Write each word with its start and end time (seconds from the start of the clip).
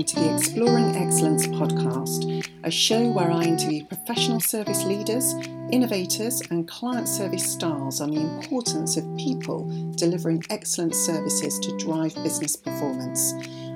welcome 0.00 0.16
to 0.16 0.28
the 0.28 0.34
Exploring 0.34 0.96
Excellence 0.96 1.46
podcast, 1.48 2.48
a 2.64 2.70
show 2.70 3.10
where 3.10 3.30
I 3.30 3.42
interview 3.42 3.84
professional 3.84 4.40
service 4.40 4.82
leaders, 4.84 5.34
innovators, 5.70 6.40
and 6.50 6.66
client 6.66 7.06
service 7.06 7.52
stars 7.52 8.00
on 8.00 8.10
the 8.10 8.20
importance 8.20 8.96
of 8.96 9.04
people 9.18 9.68
delivering 9.96 10.42
excellent 10.48 10.94
services 10.94 11.58
to 11.58 11.76
drive 11.76 12.14
business 12.14 12.56
performance. 12.56 13.34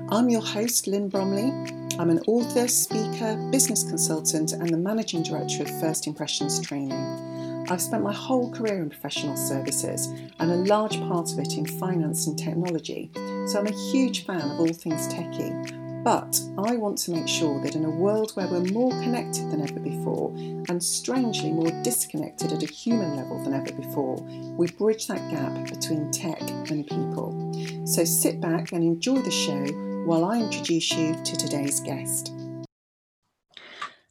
I'm 0.09 0.31
your 0.31 0.41
host, 0.41 0.87
Lynn 0.87 1.11
Bromley. 1.11 1.51
I'm 1.99 2.09
an 2.09 2.21
author, 2.27 2.69
speaker, 2.69 3.37
business 3.51 3.83
consultant, 3.83 4.53
and 4.53 4.71
the 4.71 4.79
managing 4.79 5.25
director 5.25 5.65
of 5.65 5.81
First 5.81 6.07
Impressions 6.07 6.59
Training. 6.59 7.67
I've 7.69 7.83
spent 7.83 8.03
my 8.03 8.15
whole 8.15 8.51
career 8.51 8.81
in 8.81 8.89
professional 8.89 9.37
services 9.37 10.07
and 10.39 10.51
a 10.51 10.57
large 10.57 10.99
part 11.01 11.33
of 11.33 11.39
it 11.39 11.59
in 11.59 11.67
finance 11.67 12.27
and 12.27 12.39
technology, 12.39 13.11
so 13.47 13.59
I'm 13.59 13.67
a 13.67 13.93
huge 13.93 14.25
fan 14.25 14.41
of 14.41 14.59
all 14.59 14.73
things 14.73 15.07
techie. 15.09 15.84
But 16.05 16.39
I 16.59 16.77
want 16.77 16.99
to 16.99 17.13
make 17.13 17.27
sure 17.27 17.63
that 17.63 17.75
in 17.75 17.87
a 17.87 17.91
world 17.91 18.33
where 18.33 18.47
we're 18.47 18.71
more 18.73 18.91
connected 18.91 19.51
than 19.51 19.63
ever 19.63 19.81
before 19.81 20.35
and 20.69 20.83
strangely 20.83 21.51
more 21.51 21.71
disconnected 21.83 22.53
at 22.53 22.63
a 22.63 22.71
human 22.71 23.17
level 23.17 23.43
than 23.43 23.55
ever 23.55 23.73
before, 23.73 24.17
we 24.55 24.67
bridge 24.67 25.07
that 25.07 25.31
gap 25.31 25.55
between 25.65 26.11
tech 26.11 26.43
and 26.71 26.87
people. 26.87 27.87
So 27.87 28.05
sit 28.05 28.39
back 28.39 28.73
and 28.73 28.85
enjoy 28.85 29.23
the 29.23 29.31
show 29.31 29.65
while 30.05 30.27
I 30.27 30.41
introduce 30.41 30.93
you 30.93 31.15
to 31.15 31.37
today's 31.37 31.81
guest. 31.81 32.35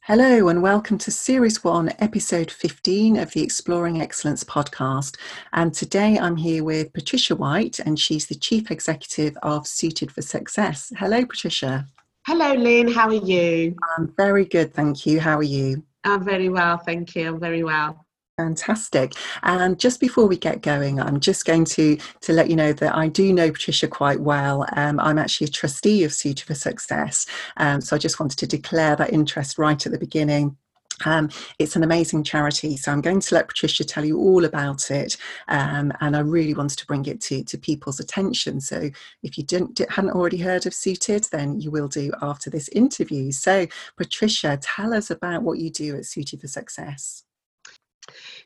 Hello, 0.08 0.50
and 0.50 0.62
welcome 0.62 0.98
to 0.98 1.12
Series 1.12 1.64
1, 1.64 1.94
Episode 2.00 2.52
15 2.52 3.16
of 3.16 3.32
the 3.32 3.42
Exploring 3.42 4.02
Excellence 4.02 4.44
podcast. 4.44 5.16
And 5.54 5.74
today 5.74 6.20
I'm 6.20 6.36
here 6.36 6.62
with 6.62 6.92
Patricia 6.92 7.38
White, 7.38 7.80
and 7.80 7.98
she's 7.98 8.26
the 8.26 8.36
Chief 8.36 8.70
Executive 8.70 9.38
of 9.44 9.66
Suited 9.66 10.12
for 10.12 10.22
Success. 10.22 10.92
Hello, 10.98 11.26
Patricia. 11.26 11.88
Hello, 12.28 12.52
Lynn. 12.54 12.92
How 12.92 13.08
are 13.08 13.14
you? 13.14 13.78
I'm 13.98 14.14
very 14.18 14.44
good, 14.44 14.74
thank 14.74 15.06
you. 15.06 15.22
How 15.22 15.38
are 15.38 15.42
you? 15.42 15.86
I'm 16.04 16.26
very 16.26 16.50
well, 16.50 16.80
thank 16.80 17.16
you. 17.16 17.30
I'm 17.30 17.40
very 17.40 17.64
well. 17.64 18.03
Fantastic. 18.38 19.14
And 19.44 19.80
just 19.80 20.00
before 20.00 20.26
we 20.26 20.38
get 20.38 20.64
going, 20.64 21.00
I'm 21.00 21.20
just 21.20 21.46
going 21.46 21.66
to, 21.66 21.98
to 22.22 22.34
let 22.34 22.50
you 22.50 22.56
know 22.56 22.74
that 22.74 22.96
I 22.96 23.08
do 23.08 23.32
know 23.32 23.52
Patricia 23.52 23.88
quite 23.88 24.22
well. 24.22 24.66
Um, 24.76 25.00
I'm 25.00 25.20
actually 25.20 25.46
a 25.46 25.52
trustee 25.52 26.04
of 26.04 26.12
Suited 26.12 26.48
for 26.48 26.56
Success. 26.56 27.28
Um, 27.58 27.80
so 27.80 27.96
I 27.96 28.00
just 28.00 28.20
wanted 28.20 28.40
to 28.40 28.48
declare 28.48 28.96
that 28.96 29.14
interest 29.14 29.60
right 29.60 29.86
at 29.86 29.92
the 29.92 30.00
beginning. 30.00 30.58
Um, 31.06 31.30
it's 31.60 31.76
an 31.76 31.84
amazing 31.84 32.24
charity, 32.24 32.76
so 32.76 32.92
I'm 32.92 33.02
going 33.02 33.20
to 33.20 33.36
let 33.36 33.48
Patricia 33.50 33.84
tell 33.84 34.06
you 34.06 34.18
all 34.18 34.46
about 34.46 34.90
it. 34.90 35.16
Um, 35.48 35.94
and 36.02 36.16
I 36.16 36.20
really 36.22 36.56
wanted 36.56 36.80
to 36.80 36.88
bring 36.88 37.06
it 37.06 37.22
to, 37.22 37.44
to 37.44 37.58
people's 37.60 38.00
attention. 38.00 38.62
So 38.62 38.90
if 39.22 39.38
you 39.38 39.44
didn't 39.44 39.80
hadn't 39.90 40.12
already 40.12 40.38
heard 40.38 40.66
of 40.66 40.74
Suited, 40.74 41.28
then 41.32 41.60
you 41.60 41.70
will 41.70 41.88
do 41.88 42.12
after 42.20 42.50
this 42.50 42.68
interview. 42.70 43.32
So 43.32 43.68
Patricia, 43.96 44.58
tell 44.60 44.92
us 44.92 45.12
about 45.12 45.44
what 45.44 45.60
you 45.60 45.70
do 45.70 45.96
at 45.96 46.06
Suited 46.06 46.42
for 46.42 46.48
Success. 46.48 47.24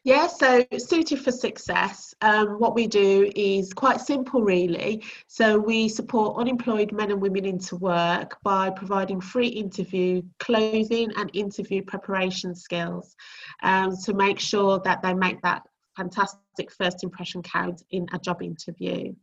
Yeah, 0.04 0.28
so 0.28 0.66
Suited 0.78 1.20
for 1.20 1.32
Success, 1.32 2.14
um, 2.22 2.60
what 2.60 2.76
we 2.76 2.88
do 2.88 3.30
is 3.36 3.74
quite 3.74 4.00
simple, 4.00 4.42
really. 4.42 5.04
So 5.28 5.60
we 5.60 5.90
support 5.90 6.40
unemployed 6.40 6.92
men 6.92 7.12
and 7.12 7.22
women 7.22 7.46
into 7.46 7.76
work 7.76 8.38
by 8.44 8.70
providing 8.70 9.20
free 9.20 9.48
interview 9.48 10.22
clothing 10.40 11.12
and 11.18 11.30
interview 11.34 11.84
preparation 11.84 12.56
skills 12.56 13.16
um, 13.64 13.96
to 14.06 14.14
make 14.14 14.40
sure 14.40 14.80
that 14.84 15.02
they 15.02 15.14
make 15.14 15.42
that 15.42 15.64
fantastic 15.96 16.72
first 16.72 17.04
impression 17.04 17.42
count 17.42 17.84
in 17.90 18.08
a 18.14 18.20
job 18.20 18.42
interview. 18.42 19.14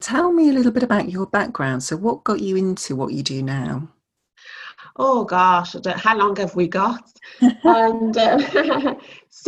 Tell 0.00 0.32
me 0.32 0.48
a 0.48 0.52
little 0.52 0.72
bit 0.72 0.82
about 0.82 1.10
your 1.10 1.26
background. 1.26 1.82
So, 1.82 1.96
what 1.96 2.24
got 2.24 2.40
you 2.40 2.56
into 2.56 2.96
what 2.96 3.12
you 3.12 3.22
do 3.22 3.42
now? 3.42 3.88
oh 4.98 5.24
gosh, 5.24 5.76
how 5.96 6.16
long 6.16 6.36
have 6.36 6.54
we 6.54 6.68
got? 6.68 7.12
and 7.40 8.16
uh, 8.16 8.94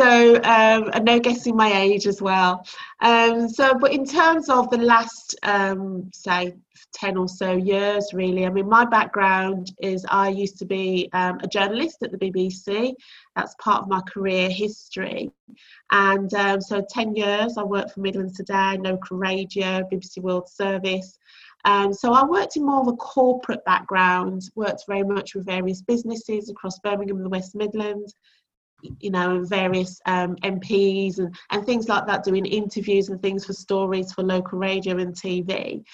so, 0.01 0.37
um, 0.37 0.91
and 0.95 1.05
no 1.05 1.21
guessing 1.21 1.57
my 1.57 1.71
age 1.79 2.07
as 2.07 2.23
well. 2.23 2.67
Um, 3.03 3.49
so, 3.49 3.75
but 3.75 3.93
in 3.93 4.07
terms 4.07 4.49
of 4.49 4.71
the 4.71 4.79
last, 4.79 5.37
um, 5.43 6.11
say, 6.15 6.55
10 6.95 7.19
or 7.19 7.29
so 7.29 7.53
years, 7.53 8.15
really, 8.15 8.47
I 8.47 8.51
mean, 8.51 8.67
my 8.67 8.87
background 8.87 9.73
is 9.83 10.07
I 10.09 10.31
used 10.31 10.59
to 10.61 10.65
be 10.65 11.11
um, 11.13 11.39
a 11.43 11.47
journalist 11.47 11.99
at 12.03 12.13
the 12.13 12.19
BBC. 12.19 12.95
That's 13.37 13.55
part 13.63 13.83
of 13.83 13.89
my 13.89 14.01
career 14.03 14.49
history. 14.49 15.31
And 15.91 16.33
um, 16.33 16.63
so, 16.63 16.83
10 16.89 17.15
years 17.15 17.59
I 17.59 17.63
worked 17.63 17.93
for 17.93 18.01
Midlands 18.01 18.39
Today, 18.39 18.79
Local 18.81 19.19
Radio, 19.19 19.87
BBC 19.93 20.19
World 20.23 20.49
Service. 20.49 21.19
Um, 21.67 21.93
so 21.93 22.15
I 22.15 22.25
worked 22.25 22.57
in 22.57 22.65
more 22.65 22.81
of 22.81 22.89
a 22.89 22.97
corporate 22.97 23.63
background, 23.67 24.49
worked 24.55 24.85
very 24.89 25.03
much 25.03 25.35
with 25.35 25.45
various 25.45 25.83
businesses 25.83 26.49
across 26.49 26.79
Birmingham 26.79 27.19
and 27.19 27.27
the 27.27 27.29
West 27.29 27.55
Midlands, 27.55 28.15
you 29.01 29.11
know, 29.11 29.45
various 29.45 30.01
um, 30.07 30.37
MPs 30.37 31.19
and, 31.19 31.35
and 31.51 31.65
things 31.65 31.89
like 31.89 32.07
that, 32.07 32.25
doing 32.25 32.47
interviews 32.47 33.09
and 33.09 33.21
things 33.21 33.45
for 33.45 33.53
stories 33.53 34.13
for 34.13 34.23
local 34.23 34.59
radio 34.59 34.99
and 34.99 35.15
TV. 35.15 35.85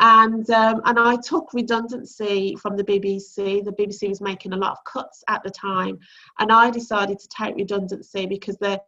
And, 0.00 0.48
um, 0.50 0.80
and 0.84 0.98
I 0.98 1.16
took 1.16 1.52
redundancy 1.52 2.56
from 2.56 2.76
the 2.76 2.84
BBC. 2.84 3.64
The 3.64 3.72
BBC 3.72 4.08
was 4.08 4.20
making 4.20 4.52
a 4.52 4.56
lot 4.56 4.72
of 4.72 4.84
cuts 4.84 5.22
at 5.28 5.42
the 5.42 5.50
time. 5.50 5.98
And 6.38 6.50
I 6.50 6.70
decided 6.70 7.18
to 7.18 7.28
take 7.28 7.56
redundancy 7.56 8.26
because 8.26 8.56
the 8.58 8.80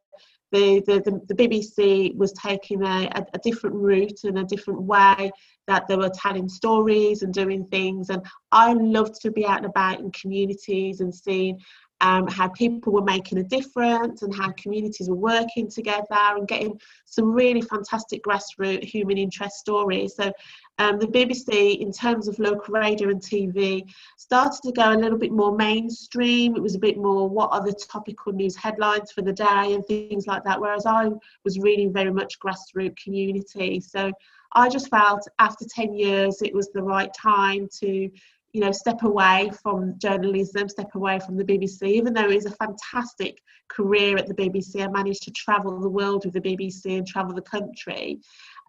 the, 0.54 0.80
the, 0.86 1.20
the, 1.26 1.34
BBC 1.34 2.14
was 2.16 2.32
taking 2.32 2.82
a, 2.82 3.10
a, 3.12 3.26
a, 3.34 3.38
different 3.38 3.74
route 3.74 4.22
and 4.22 4.38
a 4.38 4.44
different 4.44 4.82
way 4.82 5.32
that 5.66 5.88
they 5.88 5.96
were 5.96 6.10
telling 6.10 6.48
stories 6.48 7.22
and 7.22 7.34
doing 7.34 7.66
things. 7.66 8.10
And 8.10 8.24
I 8.52 8.72
loved 8.72 9.20
to 9.22 9.32
be 9.32 9.44
out 9.46 9.58
and 9.58 9.66
about 9.66 9.98
in 9.98 10.12
communities 10.12 11.00
and 11.00 11.12
seeing 11.12 11.60
um, 12.04 12.28
how 12.28 12.48
people 12.48 12.92
were 12.92 13.02
making 13.02 13.38
a 13.38 13.42
difference 13.42 14.20
and 14.20 14.34
how 14.34 14.52
communities 14.52 15.08
were 15.08 15.16
working 15.16 15.70
together 15.70 16.04
and 16.10 16.46
getting 16.46 16.78
some 17.06 17.32
really 17.32 17.62
fantastic 17.62 18.22
grassroots 18.22 18.84
human 18.84 19.16
interest 19.16 19.56
stories. 19.56 20.14
So 20.14 20.30
um, 20.78 20.98
the 20.98 21.06
BBC, 21.06 21.78
in 21.78 21.92
terms 21.92 22.28
of 22.28 22.38
local 22.38 22.74
radio 22.74 23.08
and 23.08 23.22
TV, 23.22 23.88
started 24.18 24.60
to 24.64 24.72
go 24.72 24.92
a 24.92 25.00
little 25.00 25.16
bit 25.16 25.32
more 25.32 25.56
mainstream. 25.56 26.54
It 26.56 26.62
was 26.62 26.74
a 26.74 26.78
bit 26.78 26.98
more 26.98 27.26
what 27.26 27.50
are 27.52 27.64
the 27.64 27.72
topical 27.72 28.34
news 28.34 28.54
headlines 28.54 29.10
for 29.10 29.22
the 29.22 29.32
day 29.32 29.72
and 29.72 29.86
things 29.86 30.26
like 30.26 30.44
that. 30.44 30.60
Whereas 30.60 30.84
I 30.84 31.08
was 31.42 31.58
really 31.58 31.86
very 31.86 32.12
much 32.12 32.38
grassroots 32.38 32.98
community. 33.02 33.80
So 33.80 34.12
I 34.54 34.68
just 34.68 34.90
felt 34.90 35.26
after 35.38 35.64
10 35.64 35.94
years 35.94 36.42
it 36.42 36.54
was 36.54 36.68
the 36.68 36.82
right 36.82 37.12
time 37.14 37.66
to 37.80 38.10
you 38.54 38.60
know 38.60 38.72
step 38.72 39.02
away 39.02 39.50
from 39.62 39.98
journalism 39.98 40.68
step 40.68 40.94
away 40.94 41.18
from 41.18 41.36
the 41.36 41.44
bbc 41.44 41.82
even 41.82 42.14
though 42.14 42.30
it 42.30 42.36
was 42.36 42.46
a 42.46 42.50
fantastic 42.52 43.42
career 43.68 44.16
at 44.16 44.26
the 44.26 44.34
bbc 44.34 44.80
i 44.80 44.86
managed 44.88 45.24
to 45.24 45.30
travel 45.32 45.78
the 45.80 45.88
world 45.88 46.24
with 46.24 46.34
the 46.34 46.40
bbc 46.40 46.96
and 46.96 47.06
travel 47.06 47.34
the 47.34 47.42
country 47.42 48.20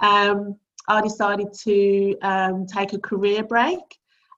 um, 0.01 0.57
i 0.89 0.99
decided 0.99 1.53
to 1.53 2.15
um, 2.21 2.65
take 2.65 2.93
a 2.93 2.99
career 2.99 3.43
break. 3.43 3.79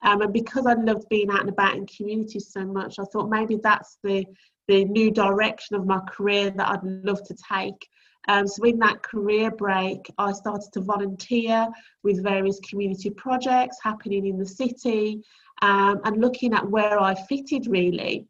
Um, 0.03 0.21
and 0.21 0.33
because 0.33 0.67
i 0.67 0.73
loved 0.73 1.09
being 1.09 1.31
out 1.31 1.41
and 1.41 1.49
about 1.49 1.75
in 1.75 1.87
communities 1.87 2.51
so 2.51 2.65
much 2.65 2.99
i 2.99 3.03
thought 3.05 3.29
maybe 3.29 3.57
that's 3.63 3.97
the 4.03 4.25
the 4.67 4.83
new 4.83 5.09
direction 5.09 5.77
of 5.77 5.87
my 5.87 5.99
career 6.01 6.51
that 6.51 6.69
i'd 6.69 6.83
love 6.83 7.23
to 7.23 7.35
take 7.51 7.87
um, 8.27 8.47
so 8.47 8.63
in 8.63 8.79
that 8.79 9.01
career 9.03 9.51
break, 9.51 10.11
I 10.17 10.31
started 10.33 10.71
to 10.73 10.81
volunteer 10.81 11.67
with 12.03 12.23
various 12.23 12.59
community 12.59 13.09
projects 13.09 13.77
happening 13.81 14.25
in 14.25 14.38
the 14.38 14.45
city 14.45 15.23
um, 15.61 16.01
and 16.03 16.21
looking 16.21 16.53
at 16.53 16.69
where 16.69 16.99
I 16.99 17.15
fitted 17.15 17.67
really. 17.67 18.27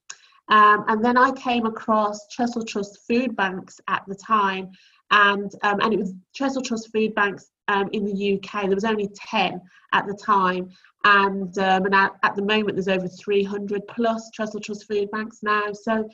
Um, 0.50 0.85
and 0.88 1.03
then 1.03 1.18
I 1.18 1.31
came 1.31 1.66
across 1.66 2.19
Trussell 2.28 2.66
Trust 2.66 3.00
Food 3.08 3.35
Banks 3.35 3.81
at 3.88 4.03
the 4.08 4.16
time, 4.16 4.72
and 5.11 5.52
um, 5.64 5.82
and 5.82 5.94
it 5.94 5.99
was 5.99 6.14
Trussell 6.38 6.64
Trust 6.64 6.90
Food 6.94 7.14
Banks 7.16 7.52
um, 7.67 7.90
in 7.91 8.05
the 8.05 8.35
UK. 8.35 8.61
There 8.64 8.76
was 8.76 8.85
only 8.85 9.09
ten 9.14 9.59
at 9.91 10.08
the 10.08 10.14
time, 10.14 10.70
and 11.03 11.58
um, 11.58 11.85
and 11.85 11.94
at, 11.94 12.14
at, 12.23 12.35
the 12.35 12.44
moment 12.44 12.76
there's 12.76 12.88
over 12.88 13.09
300 13.09 13.88
plus 13.90 14.32
Trussell 14.38 14.64
Trust 14.64 14.88
Food 14.88 15.11
Banks 15.11 15.40
now. 15.44 15.73
So 15.73 16.08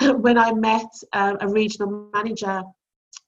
when 0.16 0.36
I 0.36 0.52
met 0.52 0.90
uh, 1.12 1.36
a 1.40 1.48
regional 1.48 2.10
manager 2.12 2.64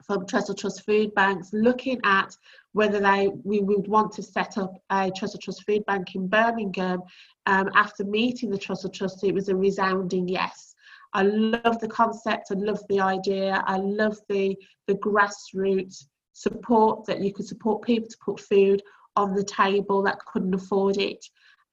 from 0.09 0.25
Trussell 0.27 0.57
Trust 0.57 0.87
Food 0.87 1.15
Banks 1.15 1.51
looking 1.53 2.01
at 2.05 2.35
whether 2.73 2.99
they 2.99 3.29
we 3.45 3.61
would 3.61 3.87
want 3.89 4.13
to 4.13 4.23
set 4.23 4.57
up 4.57 4.75
a 4.91 5.11
Trussell 5.11 5.41
Trust 5.41 5.65
Food 5.65 5.85
Bank 5.87 6.15
in 6.15 6.29
Birmingham. 6.29 7.03
Um, 7.47 7.71
after 7.75 8.05
meeting 8.05 8.51
the 8.51 8.59
Trussell 8.59 8.93
Trust, 8.93 9.25
it 9.25 9.35
was 9.35 9.49
a 9.49 9.57
resounding 9.57 10.29
yes. 10.29 10.75
I 11.13 11.23
love 11.23 11.79
the 11.81 11.89
concept, 11.89 12.49
I 12.51 12.55
love 12.55 12.83
the 12.89 13.01
idea, 13.01 13.63
I 13.67 13.77
love 13.77 14.19
the 14.29 14.57
the 14.87 14.95
grassroots 14.95 16.05
support 16.33 17.05
that 17.07 17.21
you 17.21 17.33
could 17.33 17.47
support 17.47 17.83
people 17.83 18.09
to 18.09 18.19
put 18.25 18.41
food 18.41 18.83
on 19.17 19.35
the 19.35 19.45
table 19.45 20.03
that 20.03 20.25
couldn't 20.25 20.55
afford 20.55 20.97
it. 20.97 21.25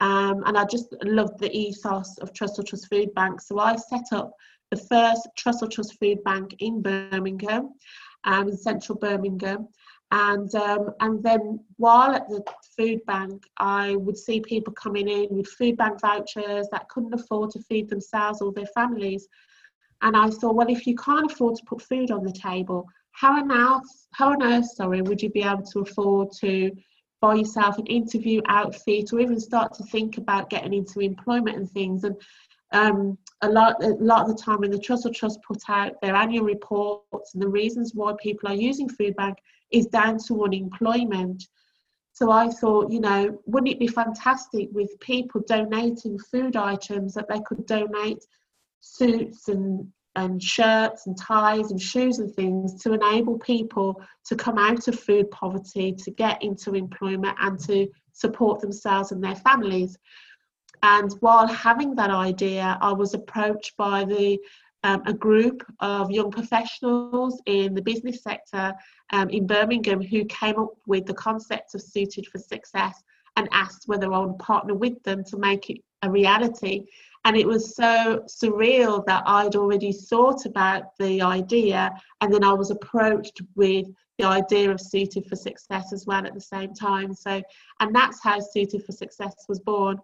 Um, 0.01 0.43
and 0.45 0.57
I 0.57 0.65
just 0.65 0.93
loved 1.03 1.39
the 1.39 1.55
ethos 1.55 2.17
of 2.17 2.33
Trussell 2.33 2.65
Trust 2.65 2.89
Food 2.89 3.13
Bank. 3.13 3.39
So 3.39 3.59
I 3.59 3.75
set 3.75 4.05
up 4.11 4.33
the 4.71 4.77
first 4.77 5.27
Trussell 5.37 5.71
Trust 5.71 5.97
Food 5.99 6.23
Bank 6.23 6.55
in 6.59 6.81
Birmingham 6.81 7.73
um, 8.25 8.49
in 8.49 8.57
central 8.57 8.97
Birmingham. 8.97 9.67
And 10.11 10.53
um, 10.55 10.91
and 10.99 11.23
then 11.23 11.59
while 11.77 12.11
at 12.11 12.29
the 12.29 12.43
food 12.77 12.99
bank, 13.07 13.43
I 13.57 13.95
would 13.95 14.17
see 14.17 14.39
people 14.39 14.73
coming 14.73 15.07
in 15.07 15.27
with 15.31 15.47
food 15.47 15.77
bank 15.77 15.99
vouchers 15.99 16.67
that 16.71 16.87
couldn't 16.89 17.13
afford 17.13 17.51
to 17.51 17.61
feed 17.63 17.89
themselves 17.89 18.41
or 18.41 18.51
their 18.51 18.67
families. 18.67 19.27
And 20.01 20.15
I 20.15 20.29
thought, 20.29 20.55
well, 20.55 20.69
if 20.69 20.85
you 20.85 20.95
can't 20.95 21.31
afford 21.31 21.55
to 21.55 21.65
put 21.65 21.81
food 21.81 22.11
on 22.11 22.23
the 22.23 22.31
table, 22.31 22.87
how 23.13 23.39
on 23.39 23.51
earth, 23.51 24.07
how 24.11 24.33
on 24.33 24.43
earth, 24.43 24.69
sorry, 24.75 25.01
would 25.01 25.21
you 25.21 25.29
be 25.29 25.41
able 25.41 25.63
to 25.63 25.79
afford 25.79 26.31
to 26.41 26.71
buy 27.21 27.35
yourself 27.35 27.77
an 27.79 27.87
interview 27.87 28.41
outfit 28.47 29.11
or 29.11 29.19
even 29.19 29.39
start 29.39 29.73
to 29.73 29.83
think 29.85 30.17
about 30.17 30.49
getting 30.49 30.73
into 30.73 30.99
employment 30.99 31.57
and 31.57 31.71
things? 31.71 32.03
And 32.03 32.15
um, 32.71 33.17
a 33.41 33.49
lot, 33.49 33.83
a 33.83 33.89
lot 33.89 34.21
of 34.21 34.35
the 34.35 34.41
time 34.41 34.59
when 34.59 34.71
the 34.71 34.79
Trussell 34.79 35.13
Trust 35.13 35.39
put 35.47 35.61
out 35.67 35.99
their 36.01 36.15
annual 36.15 36.45
reports 36.45 37.33
and 37.33 37.43
the 37.43 37.47
reasons 37.47 37.93
why 37.93 38.13
people 38.21 38.49
are 38.49 38.55
using 38.55 38.89
food 38.89 39.15
bank 39.15 39.37
is 39.71 39.87
down 39.87 40.17
to 40.27 40.43
unemployment. 40.43 41.43
So 42.13 42.31
I 42.31 42.49
thought, 42.49 42.91
you 42.91 43.01
know, 43.01 43.37
wouldn't 43.45 43.73
it 43.73 43.79
be 43.79 43.87
fantastic 43.87 44.69
with 44.71 44.97
people 45.01 45.41
donating 45.47 46.17
food 46.17 46.55
items 46.55 47.13
that 47.15 47.27
they 47.27 47.41
could 47.41 47.65
donate 47.65 48.25
suits 48.79 49.49
and 49.49 49.91
and 50.15 50.41
shirts 50.41 51.07
and 51.07 51.17
ties 51.17 51.71
and 51.71 51.81
shoes 51.81 52.19
and 52.19 52.33
things 52.33 52.81
to 52.81 52.93
enable 52.93 53.37
people 53.39 54.01
to 54.25 54.35
come 54.35 54.57
out 54.57 54.87
of 54.87 54.99
food 54.99 55.29
poverty, 55.31 55.91
to 55.91 56.11
get 56.11 56.41
into 56.41 56.73
employment 56.73 57.37
and 57.41 57.59
to 57.59 57.87
support 58.13 58.61
themselves 58.61 59.11
and 59.11 59.23
their 59.23 59.35
families. 59.35 59.97
And 60.85 61.11
while 61.19 61.47
having 61.47 61.95
that 61.95 62.11
idea, 62.11 62.77
I 62.79 62.93
was 62.93 63.15
approached 63.15 63.75
by 63.75 64.05
the 64.05 64.39
um, 64.83 65.01
a 65.07 65.13
group 65.13 65.65
of 65.79 66.11
young 66.11 66.29
professionals 66.29 67.41
in 67.47 67.73
the 67.73 67.81
business 67.81 68.21
sector 68.21 68.71
um, 69.11 69.31
in 69.31 69.47
Birmingham 69.47 69.99
who 69.99 70.25
came 70.25 70.59
up 70.59 70.75
with 70.85 71.07
the 71.07 71.13
concept 71.15 71.73
of 71.73 71.81
Suited 71.81 72.27
for 72.27 72.37
Success 72.37 73.01
and 73.35 73.49
asked 73.51 73.87
whether 73.87 74.13
I 74.13 74.19
would 74.19 74.37
partner 74.37 74.75
with 74.75 75.01
them 75.01 75.23
to 75.23 75.37
make 75.37 75.71
it 75.71 75.79
a 76.03 76.11
reality. 76.11 76.83
And 77.25 77.35
it 77.35 77.47
was 77.47 77.75
so 77.75 78.23
surreal 78.27 79.03
that 79.07 79.23
I'd 79.25 79.55
already 79.55 79.91
thought 79.91 80.45
about 80.45 80.95
the 80.99 81.19
idea, 81.19 81.89
and 82.21 82.31
then 82.31 82.43
I 82.43 82.53
was 82.53 82.69
approached 82.69 83.41
with 83.55 83.87
the 84.19 84.25
idea 84.25 84.69
of 84.69 84.79
Suited 84.79 85.25
for 85.25 85.35
Success 85.35 85.93
as 85.93 86.05
well 86.05 86.27
at 86.27 86.35
the 86.35 86.41
same 86.41 86.75
time. 86.75 87.15
So, 87.15 87.41
and 87.79 87.95
that's 87.95 88.21
how 88.21 88.39
Suited 88.39 88.85
for 88.85 88.91
Success 88.91 89.33
was 89.49 89.59
born. 89.59 89.99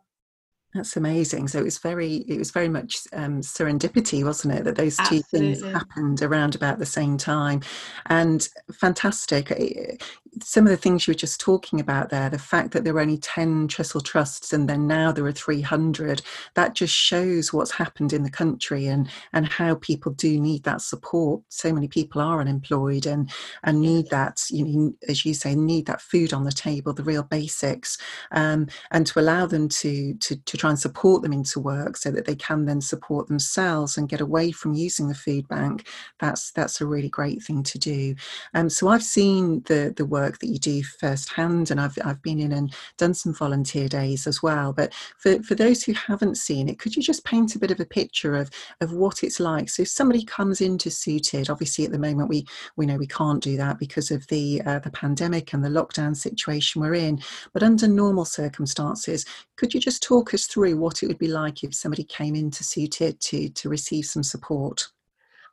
That's 0.73 0.95
amazing. 0.95 1.50
So 1.50 1.59
it 1.59 1.63
was 1.65 1.79
very, 1.79 2.18
it 2.27 2.38
was 2.39 2.51
very 2.51 2.69
much 2.69 3.00
um, 3.12 3.41
serendipity, 3.41 4.23
wasn't 4.23 4.56
it? 4.56 4.63
That 4.63 4.75
those 4.75 4.95
two 4.95 5.18
Absolutely. 5.18 5.56
things 5.56 5.73
happened 5.73 6.21
around 6.21 6.56
about 6.56 6.79
the 6.79 6.85
same 6.85 7.18
time, 7.18 7.62
and 8.06 8.47
fantastic. 8.71 10.01
Some 10.44 10.66
of 10.66 10.72
the 10.72 10.78
things 10.78 11.08
you 11.08 11.12
were 11.12 11.18
just 11.18 11.40
talking 11.40 11.80
about 11.80 12.10
there, 12.10 12.30
the 12.30 12.40
fact 12.40 12.72
that 12.72 12.84
there 12.84 12.94
were 12.94 13.02
only 13.02 13.18
ten 13.18 13.68
Trussell 13.68 14.04
trusts, 14.04 14.54
and 14.54 14.68
then 14.68 14.88
now 14.88 15.12
there 15.12 15.26
are 15.26 15.32
three 15.32 15.62
hundred, 15.62 16.22
that 16.56 16.74
just 16.76 16.94
shows 16.94 17.54
what's 17.54 17.72
happened 17.72 18.14
in 18.14 18.24
the 18.24 18.30
country 18.30 18.88
and 18.88 19.10
and 19.34 19.48
how 19.48 19.76
people 19.76 20.12
do 20.14 20.40
need 20.40 20.64
that 20.64 20.82
support. 20.82 21.42
So 21.50 21.74
many 21.74 21.88
people 21.88 22.22
are 22.22 22.42
unemployed 22.42 23.06
and 23.06 23.32
and 23.64 23.82
need 23.82 24.10
that, 24.10 24.44
you 24.50 24.66
know, 24.66 24.94
as 25.08 25.26
you 25.26 25.34
say, 25.34 25.56
need 25.56 25.86
that 25.88 26.02
food 26.02 26.34
on 26.34 26.44
the 26.44 26.52
table, 26.52 26.94
the 26.94 27.04
real 27.04 27.24
basics, 27.24 27.98
um, 28.32 28.68
and 28.92 29.06
to 29.08 29.20
allow 29.20 29.46
them 29.46 29.70
to 29.70 30.14
to 30.16 30.36
to 30.36 30.58
try 30.58 30.70
and 30.70 30.80
support 30.80 31.22
them 31.24 31.34
into 31.34 31.60
work 31.60 31.98
so 31.98 32.12
that 32.12 32.26
they 32.26 32.36
can 32.36 32.66
then 32.66 32.82
support 32.82 33.28
themselves 33.28 33.98
and 33.98 34.10
get 34.10 34.22
away 34.22 34.52
from 34.52 34.74
using 34.74 35.08
the 35.08 35.16
food 35.16 35.48
bank 35.48 35.88
that's 36.20 36.52
that's 36.52 36.82
a 36.82 36.86
really 36.86 37.10
great 37.10 37.42
thing 37.44 37.64
to 37.64 37.78
do 37.78 38.16
um, 38.54 38.70
so 38.70 38.88
i've 38.88 39.04
seen 39.04 39.62
the 39.68 39.94
the 39.98 40.06
work 40.06 40.31
that 40.39 40.48
you 40.48 40.60
do 40.60 40.83
firsthand 40.83 41.72
and 41.72 41.80
i've, 41.80 41.98
I've 42.04 42.22
been 42.22 42.39
in 42.39 42.51
and 42.51 42.74
done 42.98 43.13
some 43.13 43.33
volunteer 43.33 43.88
days 43.88 44.28
as 44.28 44.42
well. 44.44 44.74
But 44.74 44.94
for, 45.18 45.42
for 45.44 45.56
those 45.56 45.83
who 45.83 45.94
haven't 45.94 46.36
seen 46.36 46.69
it 46.69 46.80
could 46.80 46.95
you 46.95 47.04
just 47.04 47.25
paint 47.25 47.56
a 47.56 47.60
bit 47.60 47.72
of 47.72 47.80
a 47.80 47.86
picture 47.86 48.36
of 48.36 48.50
of 48.81 48.94
what 48.94 49.24
it's 49.24 49.39
like? 49.39 49.69
So 49.69 49.83
if 49.83 49.89
somebody 49.89 50.24
comes 50.24 50.62
into 50.62 50.89
suited 50.89 51.50
obviously 51.50 51.86
at 51.86 51.92
the 51.92 52.00
moment 52.00 52.30
we 52.30 52.45
we 52.75 52.86
know 52.86 52.98
we 52.98 53.07
can't 53.07 53.44
do 53.44 53.57
that 53.57 53.80
because 53.80 54.12
of 54.12 54.25
the 54.28 54.62
uh, 54.66 54.80
the 54.80 54.92
pandemic 54.92 55.54
and 55.54 55.63
the 55.63 55.69
lockdown 55.69 56.16
situation 56.16 56.81
we're 56.81 56.95
in. 56.95 57.22
But 57.54 57.63
under 57.63 57.88
normal 57.88 58.25
circumstances 58.25 59.25
could 59.57 59.74
you 59.74 59.80
just 59.80 60.04
talk 60.04 60.33
us 60.33 60.45
through 60.48 60.78
what 60.78 61.04
it 61.04 61.07
would 61.07 61.19
be 61.19 61.28
like 61.28 61.63
if 61.63 61.75
somebody 61.75 62.04
came 62.04 62.36
in 62.36 62.51
to 62.51 62.63
Suited 62.63 63.19
to, 63.22 63.50
to 63.50 63.69
receive 63.69 64.06
some 64.06 64.24
support? 64.24 64.88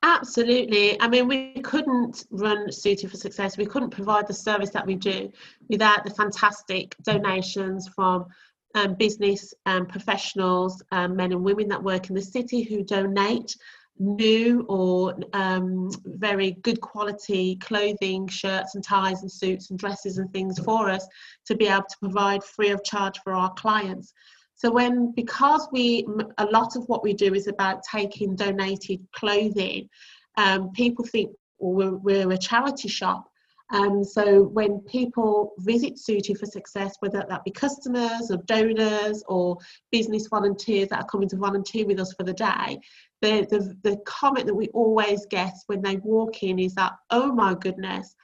Absolutely. 0.03 1.01
I 1.01 1.09
mean, 1.09 1.27
we 1.27 1.55
couldn't 1.55 2.27
run 2.31 2.71
Suited 2.71 3.11
for 3.11 3.17
Success, 3.17 3.57
we 3.57 3.67
couldn't 3.67 3.91
provide 3.91 4.29
the 4.29 4.35
service 4.35 4.71
that 4.71 4.87
we 4.87 4.95
do 4.95 5.31
without 5.69 6.05
the 6.05 6.11
fantastic 6.11 6.95
donations 7.03 7.89
from 7.89 8.27
um, 8.75 8.95
business 8.95 9.55
um, 9.67 9.87
professionals, 9.87 10.83
um, 10.93 11.17
men 11.17 11.33
and 11.33 11.43
women 11.43 11.69
that 11.69 11.83
work 11.83 12.11
in 12.11 12.15
the 12.15 12.23
city 12.23 12.63
who 12.63 12.85
donate 12.85 13.57
new 13.99 14.65
or 14.69 15.17
um, 15.33 15.91
very 16.05 16.53
good 16.63 16.81
quality 16.81 17.57
clothing, 17.57 18.29
shirts 18.29 18.77
and 18.77 18.85
ties 18.85 19.23
and 19.23 19.33
suits 19.33 19.71
and 19.71 19.79
dresses 19.79 20.19
and 20.19 20.33
things 20.33 20.59
for 20.61 20.89
us 20.89 21.07
to 21.45 21.57
be 21.57 21.67
able 21.67 21.83
to 21.83 21.99
provide 21.99 22.45
free 22.45 22.71
of 22.71 22.85
charge 22.85 23.19
for 23.25 23.33
our 23.33 23.53
clients. 23.55 24.13
So 24.59 24.73
when 24.73 25.13
because 25.13 25.69
we 25.71 26.05
a 26.39 26.45
lot 26.47 26.75
of 26.77 26.89
what 26.89 27.05
we 27.05 27.15
do 27.15 27.33
is 27.33 27.47
about 27.47 27.83
taking 27.85 28.35
donated 28.35 29.07
clothing, 29.13 29.89
um, 30.37 30.73
people 30.73 31.05
think 31.05 31.31
well, 31.59 31.99
we're, 32.03 32.27
we're 32.27 32.33
a 32.33 32.39
charity 32.39 32.89
shop. 32.89 33.31
Um, 33.71 34.03
so 34.03 34.45
when 34.45 34.81
people 34.81 35.53
visit 35.59 35.99
Suited 35.99 36.39
for 36.39 36.47
Success, 36.47 36.97
whether 37.01 37.25
that 37.29 37.45
be 37.45 37.51
customers 37.51 38.31
or 38.31 38.39
donors 38.47 39.23
or 39.29 39.59
business 39.93 40.27
volunteers 40.27 40.89
that 40.89 41.01
are 41.01 41.07
coming 41.07 41.29
to 41.29 41.37
volunteer 41.37 41.87
with 41.87 42.01
us 42.01 42.13
for 42.15 42.23
the 42.25 42.33
day, 42.33 42.81
the, 43.21 43.47
the, 43.51 43.77
the 43.89 43.97
comment 44.07 44.47
that 44.47 44.55
we 44.55 44.69
always 44.69 45.27
get 45.27 45.53
when 45.67 45.83
they 45.83 45.97
walk 45.97 46.43
in 46.43 46.59
is 46.59 46.75
that, 46.75 46.93
oh 47.11 47.31
my 47.31 47.55
goodness, 47.55 48.17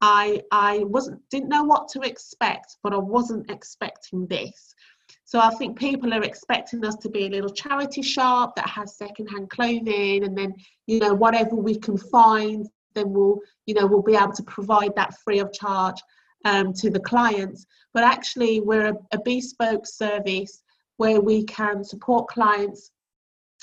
I, 0.00 0.42
I 0.50 0.78
wasn't 0.84 1.20
didn't 1.30 1.48
know 1.48 1.64
what 1.64 1.88
to 1.90 2.00
expect, 2.00 2.76
but 2.82 2.92
I 2.92 2.98
wasn't 2.98 3.50
expecting 3.50 4.26
this. 4.26 4.74
So 5.32 5.40
I 5.40 5.48
think 5.54 5.78
people 5.78 6.12
are 6.12 6.22
expecting 6.24 6.84
us 6.84 6.94
to 6.96 7.08
be 7.08 7.24
a 7.24 7.30
little 7.30 7.48
charity 7.48 8.02
shop 8.02 8.54
that 8.56 8.68
has 8.68 8.98
secondhand 8.98 9.48
clothing, 9.48 10.24
and 10.24 10.36
then 10.36 10.52
you 10.86 10.98
know 10.98 11.14
whatever 11.14 11.56
we 11.56 11.78
can 11.78 11.96
find, 11.96 12.68
then 12.94 13.14
we'll 13.14 13.38
you 13.64 13.72
know 13.72 13.86
we'll 13.86 14.02
be 14.02 14.14
able 14.14 14.34
to 14.34 14.42
provide 14.42 14.94
that 14.94 15.16
free 15.24 15.38
of 15.38 15.50
charge 15.50 15.96
um, 16.44 16.74
to 16.74 16.90
the 16.90 17.00
clients. 17.00 17.64
But 17.94 18.04
actually, 18.04 18.60
we're 18.60 18.88
a, 18.88 18.94
a 19.12 19.22
bespoke 19.24 19.86
service 19.86 20.62
where 20.98 21.22
we 21.22 21.44
can 21.44 21.82
support 21.82 22.28
clients 22.28 22.90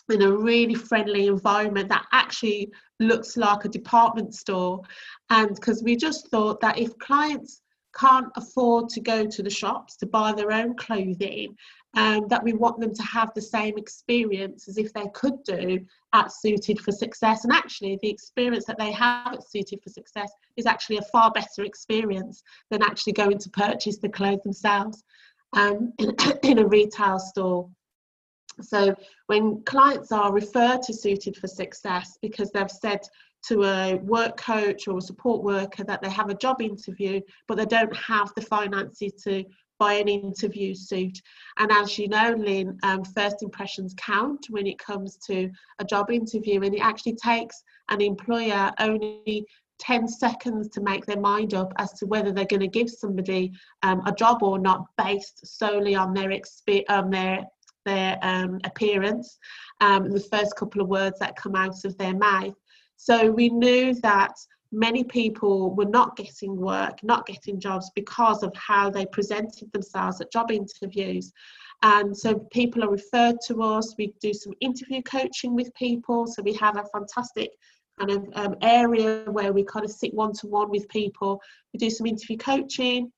in 0.09 0.23
a 0.23 0.31
really 0.35 0.73
friendly 0.73 1.27
environment 1.27 1.87
that 1.89 2.07
actually 2.11 2.71
looks 2.99 3.37
like 3.37 3.65
a 3.65 3.69
department 3.69 4.33
store 4.33 4.81
and 5.29 5.53
because 5.53 5.83
we 5.83 5.95
just 5.95 6.29
thought 6.29 6.59
that 6.61 6.79
if 6.79 6.97
clients 6.97 7.61
can't 7.97 8.31
afford 8.35 8.89
to 8.89 8.99
go 8.99 9.25
to 9.25 9.43
the 9.43 9.49
shops 9.49 9.95
to 9.97 10.05
buy 10.05 10.31
their 10.33 10.51
own 10.51 10.75
clothing 10.75 11.55
um, 11.95 12.27
that 12.27 12.43
we 12.43 12.53
want 12.53 12.79
them 12.79 12.93
to 12.93 13.03
have 13.03 13.33
the 13.33 13.41
same 13.41 13.77
experience 13.77 14.67
as 14.67 14.77
if 14.77 14.93
they 14.93 15.07
could 15.13 15.43
do 15.43 15.79
at 16.13 16.31
Suited 16.31 16.79
for 16.79 16.91
Success. 16.91 17.43
And 17.43 17.53
actually, 17.53 17.97
the 18.01 18.09
experience 18.09 18.65
that 18.65 18.77
they 18.77 18.91
have 18.91 19.33
at 19.33 19.49
Suited 19.49 19.81
for 19.81 19.89
Success 19.89 20.31
is 20.55 20.65
actually 20.65 20.97
a 20.97 21.03
far 21.03 21.31
better 21.31 21.63
experience 21.63 22.43
than 22.69 22.83
actually 22.83 23.13
going 23.13 23.39
to 23.39 23.49
purchase 23.49 23.97
the 23.97 24.09
clothes 24.09 24.43
themselves 24.43 25.03
um, 25.53 25.93
in, 25.97 26.15
in 26.43 26.59
a 26.59 26.67
retail 26.67 27.17
store. 27.17 27.69
So 28.61 28.95
when 29.27 29.63
clients 29.63 30.11
are 30.11 30.33
referred 30.33 30.81
to 30.83 30.93
Suited 30.93 31.37
for 31.37 31.47
Success 31.47 32.17
because 32.21 32.51
they've 32.51 32.69
said 32.69 33.01
to 33.47 33.63
a 33.63 33.95
work 33.95 34.37
coach 34.37 34.87
or 34.87 34.97
a 34.97 35.01
support 35.01 35.43
worker 35.43 35.83
that 35.83 36.01
they 36.01 36.09
have 36.09 36.29
a 36.29 36.35
job 36.35 36.61
interview, 36.61 37.21
but 37.47 37.57
they 37.57 37.65
don't 37.65 37.95
have 37.95 38.31
the 38.35 38.41
finances 38.41 39.13
to 39.23 39.43
buy 39.79 39.93
an 39.93 40.09
interview 40.09 40.75
suit. 40.75 41.17
And 41.57 41.71
as 41.71 41.97
you 41.97 42.09
know, 42.09 42.35
Lynn, 42.37 42.77
um, 42.83 43.03
first 43.03 43.41
impressions 43.41 43.95
count 43.97 44.45
when 44.49 44.67
it 44.67 44.77
comes 44.77 45.17
to 45.27 45.49
a 45.79 45.85
job 45.85 46.11
interview, 46.11 46.61
and 46.61 46.75
it 46.75 46.81
actually 46.81 47.15
takes 47.15 47.63
an 47.89 48.01
employer 48.01 48.71
only 48.79 49.45
10 49.79 50.07
seconds 50.07 50.67
to 50.69 50.81
make 50.81 51.05
their 51.05 51.19
mind 51.19 51.53
up 51.53 51.73
as 51.77 51.93
to 51.93 52.05
whether 52.05 52.31
they're 52.31 52.45
going 52.45 52.59
to 52.59 52.67
give 52.67 52.89
somebody 52.89 53.51
um, 53.81 54.01
a 54.05 54.11
job 54.11 54.43
or 54.43 54.59
not 54.59 54.85
based 54.97 55.45
solely 55.47 55.95
on 55.95 56.13
their 56.13 56.29
exp- 56.29 56.83
on 56.89 57.09
their 57.09 57.45
their 57.85 58.19
um, 58.21 58.59
appearance 58.65 59.37
um, 59.79 60.11
the 60.11 60.19
first 60.19 60.53
couple 60.57 60.81
of 60.81 60.89
words 60.89 61.17
that 61.17 61.37
come 61.37 61.55
out 61.55 61.85
of 61.85 61.97
their 61.97 62.13
mouth 62.13 62.53
so 63.01 63.31
we 63.31 63.47
knew 63.47 63.93
that 64.01 64.33
many 64.73 65.05
people 65.05 65.73
were 65.73 65.85
not 65.85 66.17
getting 66.17 66.57
work, 66.57 67.01
not 67.01 67.25
getting 67.25 67.57
jobs 67.57 67.89
because 67.95 68.43
of 68.43 68.53
how 68.55 68.89
they 68.89 69.05
presented 69.05 69.71
themselves 69.71 70.19
at 70.19 70.33
job 70.33 70.51
interviews. 70.51 71.31
And 71.81 72.15
so 72.15 72.39
people 72.51 72.83
are 72.83 72.91
referred 72.91 73.37
to 73.47 73.63
us. 73.63 73.95
We 73.97 74.13
do 74.19 74.33
some 74.33 74.51
interview 74.59 75.01
coaching 75.01 75.55
with 75.55 75.73
people. 75.75 76.27
So 76.27 76.43
we 76.43 76.53
have 76.55 76.75
a 76.75 76.83
fantastic 76.93 77.51
kind 77.97 78.11
of 78.11 78.27
um, 78.33 78.55
area 78.61 79.23
where 79.31 79.53
we 79.53 79.63
kind 79.63 79.85
of 79.85 79.91
sit 79.91 80.13
one 80.13 80.33
to 80.33 80.47
one 80.47 80.69
with 80.69 80.89
people. 80.89 81.41
We 81.73 81.77
do 81.77 81.89
some 81.89 82.05
interview 82.05 82.35
coaching 82.35 83.13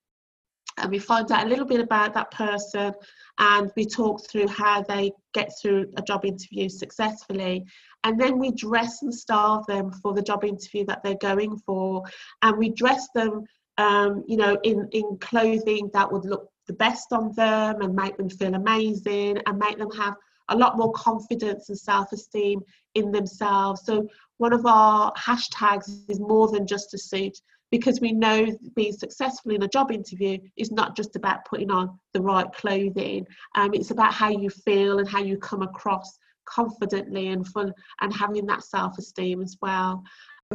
and 0.81 0.91
we 0.91 1.00
find 1.00 1.31
out 1.31 1.45
a 1.45 1.50
little 1.50 1.65
bit 1.65 1.79
about 1.79 2.13
that 2.13 2.31
person 2.31 2.93
and 3.39 3.71
we 3.75 3.85
talk 3.85 4.27
through 4.27 4.47
how 4.47 4.81
they 4.81 5.11
get 5.33 5.51
through 5.61 5.91
a 5.97 6.01
job 6.01 6.25
interview 6.25 6.69
successfully. 6.69 7.65
And 8.03 8.19
then 8.19 8.39
we 8.39 8.51
dress 8.51 9.01
and 9.01 9.13
style 9.13 9.63
them 9.67 9.91
for 9.91 10.13
the 10.13 10.21
job 10.21 10.43
interview 10.43 10.85
that 10.85 11.03
they're 11.03 11.15
going 11.15 11.57
for. 11.59 12.03
And 12.41 12.57
we 12.57 12.69
dress 12.69 13.07
them 13.13 13.45
um, 13.77 14.23
you 14.27 14.38
know 14.38 14.57
in 14.63 14.88
in 14.91 15.17
clothing 15.19 15.89
that 15.93 16.11
would 16.11 16.25
look 16.25 16.50
the 16.67 16.73
best 16.73 17.07
on 17.11 17.33
them 17.35 17.81
and 17.81 17.95
make 17.95 18.17
them 18.17 18.29
feel 18.29 18.53
amazing 18.53 19.39
and 19.45 19.57
make 19.57 19.77
them 19.77 19.91
have 19.91 20.15
a 20.50 20.55
lot 20.55 20.77
more 20.77 20.91
confidence 20.91 21.69
and 21.69 21.77
self-esteem 21.77 22.59
in 22.95 23.11
themselves. 23.11 23.81
So 23.85 24.07
one 24.38 24.53
of 24.53 24.65
our 24.65 25.13
hashtags 25.13 26.09
is 26.09 26.19
more 26.19 26.50
than 26.50 26.67
just 26.67 26.93
a 26.93 26.97
suit 26.97 27.38
because 27.71 28.01
we 28.01 28.11
know 28.11 28.45
being 28.75 28.93
successful 28.93 29.51
in 29.53 29.63
a 29.63 29.67
job 29.67 29.91
interview 29.91 30.37
is 30.57 30.71
not 30.71 30.95
just 30.95 31.15
about 31.15 31.45
putting 31.45 31.71
on 31.71 31.97
the 32.13 32.21
right 32.21 32.51
clothing. 32.53 33.25
Um, 33.55 33.73
it's 33.73 33.91
about 33.91 34.13
how 34.13 34.29
you 34.29 34.49
feel 34.49 34.99
and 34.99 35.07
how 35.07 35.21
you 35.21 35.37
come 35.37 35.61
across 35.61 36.19
confidently 36.45 37.29
and 37.29 37.47
fun 37.47 37.73
and 38.01 38.13
having 38.13 38.45
that 38.47 38.63
self-esteem 38.63 39.41
as 39.41 39.57
well 39.61 40.03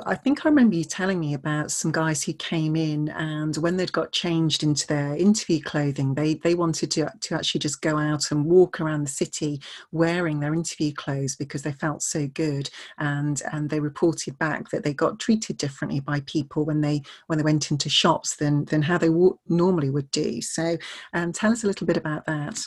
I 0.04 0.14
think 0.14 0.44
I 0.44 0.48
remember 0.48 0.76
you 0.76 0.84
telling 0.84 1.18
me 1.18 1.34
about 1.34 1.70
some 1.70 1.90
guys 1.90 2.22
who 2.22 2.32
came 2.34 2.76
in 2.76 3.08
and 3.10 3.56
when 3.56 3.76
they'd 3.76 3.92
got 3.92 4.12
changed 4.12 4.62
into 4.62 4.86
their 4.86 5.16
interview 5.16 5.60
clothing, 5.62 6.14
they, 6.14 6.34
they 6.34 6.54
wanted 6.54 6.90
to, 6.92 7.10
to 7.20 7.34
actually 7.34 7.60
just 7.60 7.80
go 7.80 7.96
out 7.96 8.30
and 8.30 8.44
walk 8.44 8.80
around 8.80 9.04
the 9.04 9.10
city 9.10 9.60
wearing 9.92 10.40
their 10.40 10.54
interview 10.54 10.92
clothes 10.92 11.36
because 11.36 11.62
they 11.62 11.72
felt 11.72 12.02
so 12.02 12.26
good. 12.26 12.68
And, 12.98 13.40
and 13.52 13.70
they 13.70 13.80
reported 13.80 14.38
back 14.38 14.70
that 14.70 14.84
they 14.84 14.92
got 14.92 15.18
treated 15.18 15.56
differently 15.56 16.00
by 16.00 16.20
people 16.26 16.64
when 16.64 16.80
they, 16.82 17.02
when 17.28 17.38
they 17.38 17.44
went 17.44 17.70
into 17.70 17.88
shops 17.88 18.36
than, 18.36 18.66
than 18.66 18.82
how 18.82 18.98
they 18.98 19.10
normally 19.48 19.90
would 19.90 20.10
do. 20.10 20.42
So 20.42 20.76
um, 21.14 21.32
tell 21.32 21.52
us 21.52 21.64
a 21.64 21.66
little 21.66 21.86
bit 21.86 21.96
about 21.96 22.26
that. 22.26 22.60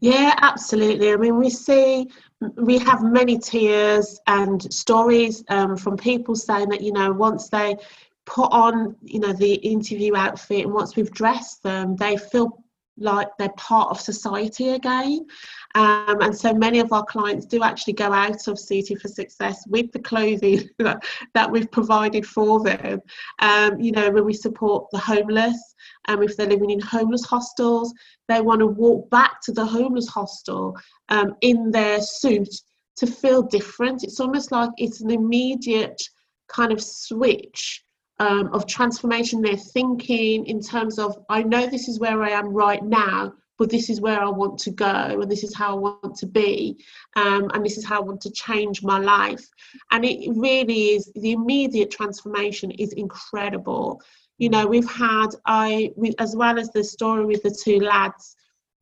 Yeah, 0.00 0.34
absolutely. 0.38 1.12
I 1.12 1.16
mean, 1.16 1.36
we 1.36 1.50
see, 1.50 2.08
we 2.56 2.78
have 2.78 3.02
many 3.02 3.38
tears 3.38 4.18
and 4.26 4.72
stories 4.72 5.44
um, 5.48 5.76
from 5.76 5.96
people 5.96 6.34
saying 6.34 6.70
that, 6.70 6.80
you 6.80 6.92
know, 6.92 7.12
once 7.12 7.48
they 7.50 7.76
put 8.24 8.50
on, 8.50 8.96
you 9.02 9.20
know, 9.20 9.34
the 9.34 9.54
interview 9.54 10.16
outfit 10.16 10.64
and 10.64 10.72
once 10.72 10.96
we've 10.96 11.10
dressed 11.10 11.62
them, 11.62 11.96
they 11.96 12.16
feel 12.16 12.64
like 12.96 13.28
they're 13.38 13.48
part 13.50 13.90
of 13.90 14.00
society 14.00 14.70
again. 14.70 15.26
Um, 15.74 16.20
and 16.20 16.36
so 16.36 16.52
many 16.52 16.80
of 16.80 16.92
our 16.92 17.04
clients 17.04 17.46
do 17.46 17.62
actually 17.62 17.94
go 17.94 18.12
out 18.12 18.46
of 18.48 18.58
Suited 18.58 19.00
for 19.00 19.08
Success 19.08 19.66
with 19.66 19.92
the 19.92 19.98
clothing 19.98 20.68
that, 20.78 21.04
that 21.34 21.50
we've 21.50 21.70
provided 21.70 22.26
for 22.26 22.62
them. 22.62 23.00
Um, 23.40 23.80
you 23.80 23.92
know, 23.92 24.10
when 24.10 24.24
we 24.24 24.34
support 24.34 24.90
the 24.92 24.98
homeless, 24.98 25.74
um, 26.08 26.22
if 26.22 26.36
they're 26.36 26.46
living 26.46 26.70
in 26.70 26.80
homeless 26.80 27.24
hostels, 27.24 27.92
they 28.28 28.40
want 28.40 28.60
to 28.60 28.66
walk 28.66 29.08
back 29.10 29.40
to 29.42 29.52
the 29.52 29.64
homeless 29.64 30.08
hostel 30.08 30.76
um, 31.08 31.34
in 31.40 31.70
their 31.70 32.00
suit 32.00 32.48
to 32.96 33.06
feel 33.06 33.42
different. 33.42 34.04
It's 34.04 34.20
almost 34.20 34.52
like 34.52 34.70
it's 34.76 35.00
an 35.00 35.10
immediate 35.10 36.02
kind 36.48 36.72
of 36.72 36.82
switch 36.82 37.84
um, 38.20 38.50
of 38.52 38.66
transformation 38.66 39.40
they're 39.40 39.56
thinking 39.56 40.44
in 40.46 40.60
terms 40.60 40.98
of 40.98 41.16
i 41.28 41.42
know 41.42 41.66
this 41.66 41.88
is 41.88 41.98
where 41.98 42.22
i 42.22 42.30
am 42.30 42.48
right 42.48 42.84
now 42.84 43.32
but 43.58 43.70
this 43.70 43.88
is 43.88 44.00
where 44.00 44.20
i 44.20 44.28
want 44.28 44.58
to 44.58 44.70
go 44.70 44.84
and 45.20 45.30
this 45.30 45.42
is 45.42 45.54
how 45.54 45.74
i 45.74 45.78
want 45.78 46.14
to 46.14 46.26
be 46.26 46.76
um, 47.16 47.50
and 47.54 47.64
this 47.64 47.78
is 47.78 47.84
how 47.84 47.96
i 47.96 48.04
want 48.04 48.20
to 48.20 48.30
change 48.30 48.82
my 48.82 48.98
life 48.98 49.48
and 49.90 50.04
it 50.04 50.30
really 50.36 50.90
is 50.90 51.10
the 51.16 51.32
immediate 51.32 51.90
transformation 51.90 52.70
is 52.72 52.92
incredible 52.92 54.00
you 54.40 54.48
know 54.48 54.66
we've 54.66 54.90
had 54.90 55.28
i 55.46 55.92
we, 55.96 56.12
as 56.18 56.34
well 56.34 56.58
as 56.58 56.70
the 56.70 56.82
story 56.82 57.24
with 57.24 57.42
the 57.44 57.56
two 57.64 57.78
lads 57.78 58.34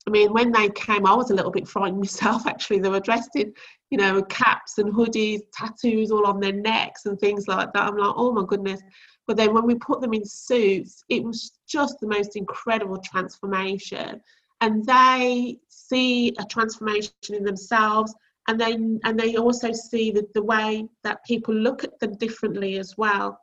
I 0.09 0.11
mean, 0.11 0.33
when 0.33 0.53
they 0.53 0.71
came, 0.71 1.05
I 1.05 1.13
was 1.13 1.31
a 1.31 1.35
little 1.35 1.51
bit 1.51 1.69
frightened 1.69 1.99
myself. 2.01 2.47
Actually, 2.47 2.79
they 2.79 2.89
were 2.89 2.99
dressed 2.99 3.37
in, 3.37 3.53
you 3.91 3.99
know, 3.99 4.23
caps 4.23 4.79
and 4.79 4.91
hoodies, 4.91 5.41
tattoos 5.53 6.11
all 6.11 6.27
on 6.27 6.41
their 6.41 6.55
necks 6.55 7.05
and 7.05 7.21
things 7.21 7.47
like 7.47 7.75
that. 7.75 7.83
I'm 7.83 7.97
like, 7.99 8.15
oh 8.17 8.33
my 8.33 8.45
goodness. 8.47 8.81
But 9.27 9.37
then 9.37 9.53
when 9.53 9.67
we 9.67 9.75
put 9.75 10.01
them 10.01 10.15
in 10.15 10.25
suits, 10.25 11.05
it 11.11 11.23
was 11.23 11.53
just 11.69 12.01
the 12.01 12.07
most 12.07 12.37
incredible 12.37 12.97
transformation. 13.05 14.23
And 14.63 14.83
they 14.87 15.59
see 15.69 16.33
a 16.39 16.45
transformation 16.47 17.13
in 17.29 17.45
themselves 17.45 18.15
and 18.49 18.59
they 18.59 18.73
and 18.73 19.21
they 19.21 19.37
also 19.37 19.73
see 19.73 20.11
the, 20.11 20.27
the 20.35 20.43
way 20.43 20.89
that 21.05 21.23
people 21.27 21.55
look 21.55 21.85
at 21.85 22.01
them 22.01 22.17
differently 22.17 22.79
as 22.79 22.97
well. 22.97 23.39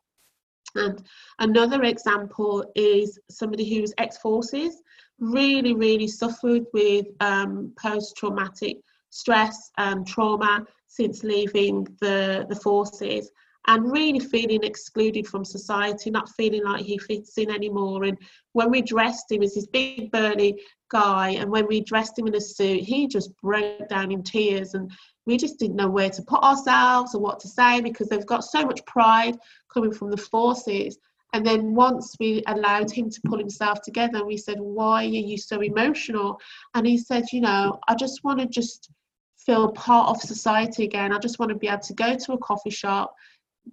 And 0.75 1.03
another 1.39 1.84
example 1.84 2.65
is 2.75 3.20
somebody 3.29 3.67
who's 3.70 3.94
ex-forces, 3.98 4.82
really, 5.20 5.74
really 5.74 6.08
suffered 6.08 6.65
with 6.74 7.08
um, 7.22 7.74
post-traumatic 7.79 8.77
stress 9.10 9.72
and 9.77 10.05
trauma 10.05 10.65
since 10.88 11.24
leaving 11.24 11.86
the, 12.01 12.46
the 12.50 12.55
forces 12.55 13.32
and 13.67 13.91
really 13.91 14.20
feeling 14.20 14.63
excluded 14.63 15.25
from 15.27 15.44
society, 15.44 16.12
not 16.12 16.29
feeling 16.29 16.63
like 16.63 16.86
he 16.86 16.98
fits 16.98 17.38
in 17.38 17.50
anymore. 17.50 18.03
And 18.03 18.17
when 18.53 18.70
we 18.70 18.82
dressed 18.82 19.32
him 19.32 19.41
as 19.41 19.55
this 19.55 19.67
big 19.67 20.12
burly 20.12 20.62
guy, 20.91 21.29
and 21.29 21.50
when 21.50 21.65
we 21.67 21.82
dressed 21.82 22.20
him 22.20 22.27
in 22.27 22.36
a 22.36 22.41
suit, 22.41 22.82
he 22.82 23.08
just 23.08 23.36
broke 23.41 23.88
down 23.89 24.12
in 24.12 24.22
tears. 24.22 24.75
And 24.75 24.91
we 25.25 25.38
just 25.38 25.58
didn't 25.58 25.77
know 25.77 25.89
where 25.89 26.12
to 26.12 26.22
put 26.22 26.44
ourselves 26.44 27.15
or 27.15 27.22
what 27.22 27.39
to 27.39 27.48
say 27.48 27.82
because 27.82 28.08
they've 28.08 28.25
got 28.25 28.44
so 28.44 28.63
much 28.63 28.86
pride 28.86 29.38
coming 29.75 29.94
from 29.94 30.10
the 30.10 30.17
forces. 30.17 30.98
And 31.34 31.46
then 31.46 31.75
once 31.75 32.15
we 32.20 32.41
allowed 32.48 32.89
him 32.89 33.10
to 33.10 33.22
pull 33.25 33.38
himself 33.38 33.82
together, 33.82 34.25
we 34.25 34.38
said, 34.38 34.58
Why 34.60 35.03
are 35.03 35.24
you 35.32 35.38
so 35.38 35.62
emotional? 35.62 36.39
And 36.74 36.88
he 36.88 36.98
said, 36.98 37.25
You 37.32 37.41
know, 37.41 37.79
I 37.88 37.96
just 37.96 38.24
want 38.24 38.39
to 38.39 38.48
just 38.48 38.89
feel 39.38 39.72
part 39.74 40.10
of 40.10 40.22
society 40.22 40.86
again. 40.86 41.13
I 41.13 41.20
just 41.20 41.38
want 41.38 41.50
to 41.50 41.55
be 41.55 41.67
able 41.67 41.84
to 41.84 41.94
go 41.94 42.15
to 42.15 42.34
a 42.34 42.38
coffee 42.39 42.72
shop 42.72 43.13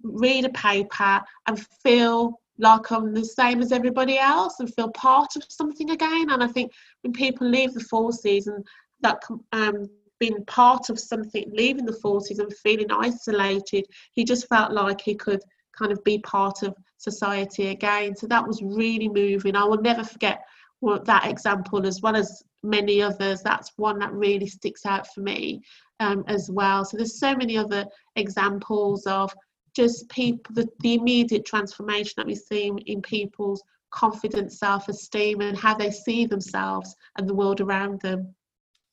read 0.01 0.45
a 0.45 0.49
paper 0.49 1.21
and 1.47 1.65
feel 1.83 2.39
like 2.59 2.91
I'm 2.91 3.13
the 3.13 3.25
same 3.25 3.61
as 3.61 3.71
everybody 3.71 4.17
else 4.17 4.59
and 4.59 4.73
feel 4.73 4.91
part 4.91 5.35
of 5.35 5.43
something 5.49 5.89
again. 5.91 6.29
And 6.29 6.43
I 6.43 6.47
think 6.47 6.71
when 7.01 7.13
people 7.13 7.47
leave 7.47 7.73
the 7.73 7.79
forces 7.79 8.47
and 8.47 8.65
that 9.01 9.21
um, 9.51 9.89
being 10.19 10.43
part 10.45 10.89
of 10.89 10.99
something, 10.99 11.51
leaving 11.53 11.85
the 11.85 11.93
forces 11.93 12.39
and 12.39 12.55
feeling 12.57 12.91
isolated, 12.91 13.85
he 14.13 14.23
just 14.23 14.47
felt 14.47 14.71
like 14.71 15.01
he 15.01 15.15
could 15.15 15.41
kind 15.77 15.91
of 15.91 16.03
be 16.03 16.19
part 16.19 16.63
of 16.63 16.75
society 16.97 17.67
again. 17.67 18.15
So 18.15 18.27
that 18.27 18.45
was 18.45 18.61
really 18.61 19.09
moving. 19.09 19.55
I 19.55 19.63
will 19.63 19.81
never 19.81 20.03
forget 20.03 20.43
that 21.05 21.27
example 21.27 21.85
as 21.85 22.01
well 22.01 22.15
as 22.15 22.43
many 22.61 23.01
others. 23.01 23.41
That's 23.41 23.71
one 23.77 23.99
that 23.99 24.13
really 24.13 24.47
sticks 24.47 24.85
out 24.85 25.07
for 25.13 25.21
me 25.21 25.61
um, 25.99 26.23
as 26.27 26.49
well. 26.51 26.83
So 26.85 26.97
there's 26.97 27.19
so 27.19 27.35
many 27.35 27.57
other 27.57 27.85
examples 28.15 29.05
of 29.07 29.33
just 29.75 30.07
people 30.09 30.53
the, 30.55 30.67
the 30.81 30.95
immediate 30.95 31.45
transformation 31.45 32.13
that 32.17 32.27
we 32.27 32.35
see 32.35 32.71
in 32.85 33.01
people's 33.01 33.63
confidence 33.91 34.59
self-esteem 34.59 35.41
and 35.41 35.57
how 35.57 35.73
they 35.73 35.91
see 35.91 36.25
themselves 36.25 36.95
and 37.17 37.27
the 37.27 37.33
world 37.33 37.61
around 37.61 38.01
them 38.01 38.33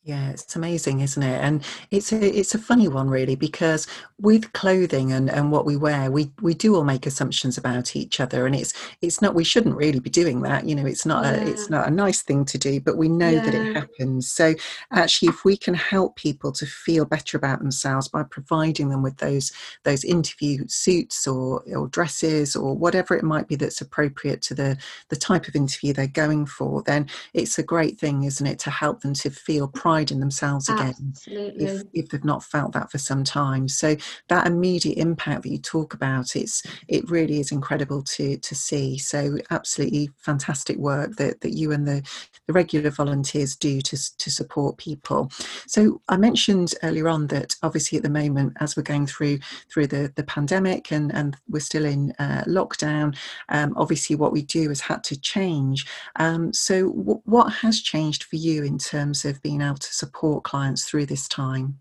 yeah, 0.02 0.30
it's 0.30 0.57
amazing, 0.57 1.00
isn't 1.00 1.23
it? 1.23 1.40
And 1.42 1.62
it's 1.90 2.11
a 2.11 2.38
it's 2.38 2.54
a 2.54 2.59
funny 2.59 2.88
one 2.88 3.11
really 3.11 3.37
because 3.37 3.87
with 4.19 4.50
clothing 4.54 5.12
and, 5.12 5.28
and 5.28 5.52
what 5.52 5.66
we 5.66 5.76
wear, 5.76 6.11
we, 6.11 6.33
we 6.40 6.54
do 6.54 6.75
all 6.75 6.85
make 6.85 7.07
assumptions 7.07 7.59
about 7.59 7.95
each 7.95 8.19
other 8.19 8.47
and 8.47 8.54
it's 8.54 8.73
it's 9.02 9.21
not 9.21 9.35
we 9.35 9.45
shouldn't 9.45 9.76
really 9.76 10.00
be 10.00 10.09
doing 10.09 10.40
that. 10.42 10.66
You 10.66 10.75
know, 10.75 10.87
it's 10.87 11.04
not 11.04 11.25
yeah. 11.25 11.45
a 11.45 11.47
it's 11.47 11.69
not 11.69 11.87
a 11.87 11.90
nice 11.90 12.23
thing 12.23 12.47
to 12.47 12.57
do, 12.57 12.80
but 12.80 12.97
we 12.97 13.09
know 13.09 13.28
yeah. 13.28 13.45
that 13.45 13.54
it 13.54 13.76
happens. 13.76 14.30
So 14.30 14.54
actually 14.90 15.28
if 15.28 15.45
we 15.45 15.54
can 15.54 15.75
help 15.75 16.16
people 16.16 16.50
to 16.52 16.64
feel 16.64 17.04
better 17.04 17.37
about 17.37 17.59
themselves 17.59 18.09
by 18.09 18.23
providing 18.23 18.88
them 18.88 19.02
with 19.02 19.19
those 19.19 19.52
those 19.85 20.02
interview 20.04 20.66
suits 20.66 21.26
or, 21.26 21.62
or 21.76 21.88
dresses 21.88 22.57
or 22.57 22.75
whatever 22.75 23.14
it 23.14 23.25
might 23.25 23.49
be 23.49 23.57
that's 23.57 23.83
appropriate 23.83 24.40
to 24.42 24.54
the 24.54 24.78
the 25.11 25.16
type 25.16 25.47
of 25.47 25.54
interview 25.54 25.92
they're 25.92 26.07
going 26.07 26.47
for, 26.47 26.83
then 26.83 27.07
it's 27.35 27.59
a 27.59 27.62
great 27.62 28.00
thing, 28.00 28.25
isn't 28.25 28.47
it, 28.47 28.59
to 28.61 28.71
help 28.71 29.02
them 29.02 29.12
to 29.14 29.30
feel 29.30 29.69
pride 29.90 30.11
in 30.12 30.20
themselves 30.20 30.68
again 30.68 31.14
if, 31.26 31.82
if 31.92 32.09
they've 32.09 32.25
not 32.25 32.44
felt 32.44 32.73
that 32.73 32.90
for 32.92 32.99
some 32.99 33.25
time. 33.25 33.66
So 33.68 33.97
that 34.28 34.47
immediate 34.47 34.99
impact 34.99 35.42
that 35.42 35.50
you 35.50 35.59
talk 35.59 35.94
about 35.94 36.37
it's 36.37 36.62
it 36.87 37.11
really 37.11 37.40
is 37.40 37.50
incredible 37.50 38.02
to 38.14 38.37
to 38.37 38.54
see. 38.54 38.99
So 38.99 39.38
absolutely 39.50 40.11
fantastic 40.18 40.76
work 40.76 41.16
that, 41.16 41.40
that 41.40 41.54
you 41.54 41.73
and 41.73 41.88
the, 41.88 42.02
the 42.47 42.52
regular 42.52 42.90
volunteers 42.90 43.56
do 43.56 43.80
to, 43.80 43.97
to 44.18 44.30
support 44.30 44.76
people. 44.76 45.30
So 45.66 46.00
i 46.09 46.16
mentioned 46.16 46.75
earlier 46.85 47.09
on 47.09 47.26
that 47.28 47.56
obviously 47.62 47.99
at 47.99 48.04
the 48.04 48.11
moment 48.11 48.56
as 48.61 48.76
we're 48.76 48.92
going 48.94 49.06
through 49.06 49.38
through 49.73 49.88
the, 49.88 50.12
the 50.14 50.25
pandemic 50.25 50.92
and, 50.92 51.12
and 51.12 51.37
we're 51.49 51.61
still 51.61 51.85
in 51.85 52.12
uh, 52.18 52.44
lockdown 52.47 53.16
um, 53.49 53.75
obviously 53.76 54.14
what 54.14 54.32
we 54.32 54.42
do 54.42 54.68
has 54.68 54.80
had 54.80 55.02
to 55.04 55.20
change. 55.20 55.87
Um, 56.16 56.52
so 56.52 56.90
w- 56.90 57.23
what 57.25 57.52
has 57.54 57.80
changed 57.80 58.25
for 58.25 58.37
you 58.37 58.62
in 58.62 58.78
terms 58.78 59.25
of 59.25 59.42
being 59.42 59.62
able 59.62 59.76
to 59.81 59.95
support 59.95 60.45
clients 60.45 60.85
through 60.85 61.07
this 61.07 61.29
time? 61.29 61.79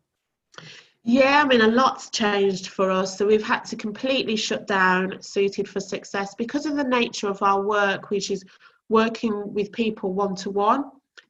Yeah, 1.04 1.42
I 1.44 1.48
mean, 1.48 1.62
a 1.62 1.68
lot's 1.68 2.10
changed 2.10 2.68
for 2.68 2.92
us. 2.92 3.18
So 3.18 3.26
we've 3.26 3.44
had 3.44 3.66
to 3.66 3.76
completely 3.76 4.36
shut 4.36 4.68
down 4.68 5.22
Suited 5.22 5.68
for 5.68 5.80
Success 5.80 6.36
because 6.36 6.66
of 6.66 6.76
the 6.76 6.84
nature 6.84 7.30
of 7.30 7.42
our 7.42 7.62
work, 7.62 8.10
which 8.10 8.30
is 8.30 8.44
working 8.90 9.54
with 9.54 9.72
people 9.72 10.14
one 10.14 10.36
to 10.36 10.50
one 10.50 10.84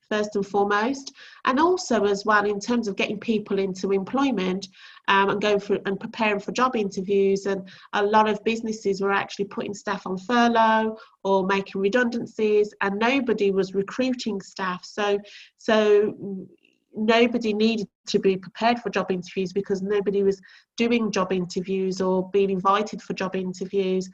first 0.09 0.35
and 0.35 0.45
foremost, 0.45 1.13
and 1.45 1.59
also 1.59 2.05
as 2.05 2.25
well 2.25 2.45
in 2.45 2.59
terms 2.59 2.87
of 2.87 2.95
getting 2.95 3.19
people 3.19 3.59
into 3.59 3.91
employment 3.91 4.67
um, 5.07 5.29
and 5.29 5.41
going 5.41 5.59
for 5.59 5.77
and 5.85 5.99
preparing 5.99 6.39
for 6.39 6.51
job 6.51 6.75
interviews. 6.75 7.45
And 7.45 7.69
a 7.93 8.03
lot 8.03 8.27
of 8.27 8.43
businesses 8.43 9.01
were 9.01 9.11
actually 9.11 9.45
putting 9.45 9.73
staff 9.73 10.07
on 10.07 10.17
furlough 10.17 10.97
or 11.23 11.45
making 11.45 11.81
redundancies, 11.81 12.73
and 12.81 12.97
nobody 12.97 13.51
was 13.51 13.75
recruiting 13.75 14.41
staff. 14.41 14.83
So, 14.83 15.19
so 15.57 16.47
nobody 16.95 17.53
needed 17.53 17.87
to 18.07 18.19
be 18.19 18.37
prepared 18.37 18.79
for 18.79 18.89
job 18.89 19.11
interviews 19.11 19.53
because 19.53 19.81
nobody 19.81 20.23
was 20.23 20.41
doing 20.77 21.11
job 21.11 21.31
interviews 21.31 22.01
or 22.01 22.29
being 22.31 22.49
invited 22.49 23.01
for 23.01 23.13
job 23.13 23.35
interviews 23.35 24.09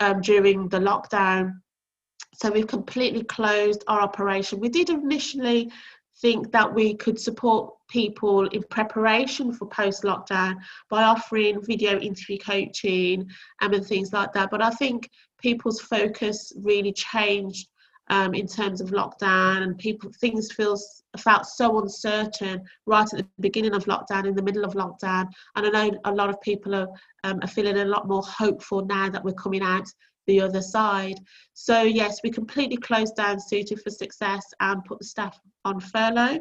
um, 0.00 0.20
during 0.20 0.68
the 0.68 0.78
lockdown. 0.78 1.52
So 2.34 2.50
we've 2.50 2.66
completely 2.66 3.24
closed 3.24 3.84
our 3.86 4.00
operation. 4.00 4.60
We 4.60 4.68
did 4.68 4.90
initially 4.90 5.70
think 6.20 6.52
that 6.52 6.72
we 6.72 6.94
could 6.94 7.18
support 7.18 7.74
people 7.88 8.46
in 8.48 8.62
preparation 8.70 9.52
for 9.52 9.66
post 9.66 10.04
lockdown 10.04 10.56
by 10.88 11.04
offering 11.04 11.62
video 11.62 11.98
interview 11.98 12.38
coaching 12.38 13.28
and 13.60 13.86
things 13.86 14.12
like 14.12 14.32
that. 14.32 14.50
But 14.50 14.62
I 14.62 14.70
think 14.70 15.10
people's 15.40 15.80
focus 15.80 16.52
really 16.56 16.92
changed 16.92 17.68
um, 18.08 18.34
in 18.34 18.46
terms 18.46 18.80
of 18.80 18.90
lockdown 18.90 19.62
and 19.62 19.78
people 19.78 20.10
things 20.20 20.52
feels 20.52 21.02
felt 21.16 21.46
so 21.46 21.80
uncertain 21.80 22.62
right 22.86 23.08
at 23.12 23.18
the 23.18 23.26
beginning 23.40 23.74
of 23.74 23.84
lockdown 23.84 24.26
in 24.26 24.34
the 24.34 24.42
middle 24.42 24.64
of 24.64 24.74
lockdown 24.74 25.26
and 25.56 25.66
i 25.66 25.70
know 25.70 25.98
a 26.04 26.12
lot 26.12 26.28
of 26.28 26.40
people 26.40 26.74
are, 26.74 26.88
um, 27.24 27.38
are 27.42 27.48
feeling 27.48 27.78
a 27.78 27.84
lot 27.84 28.06
more 28.08 28.22
hopeful 28.22 28.84
now 28.84 29.08
that 29.08 29.24
we're 29.24 29.32
coming 29.32 29.62
out 29.62 29.86
the 30.26 30.40
other 30.40 30.62
side. 30.62 31.18
So 31.52 31.82
yes, 31.82 32.20
we 32.22 32.30
completely 32.30 32.76
closed 32.76 33.16
down 33.16 33.38
Suited 33.40 33.80
for 33.80 33.90
Success 33.90 34.44
and 34.60 34.84
put 34.84 34.98
the 34.98 35.04
staff 35.04 35.38
on 35.64 35.80
furlough. 35.80 36.40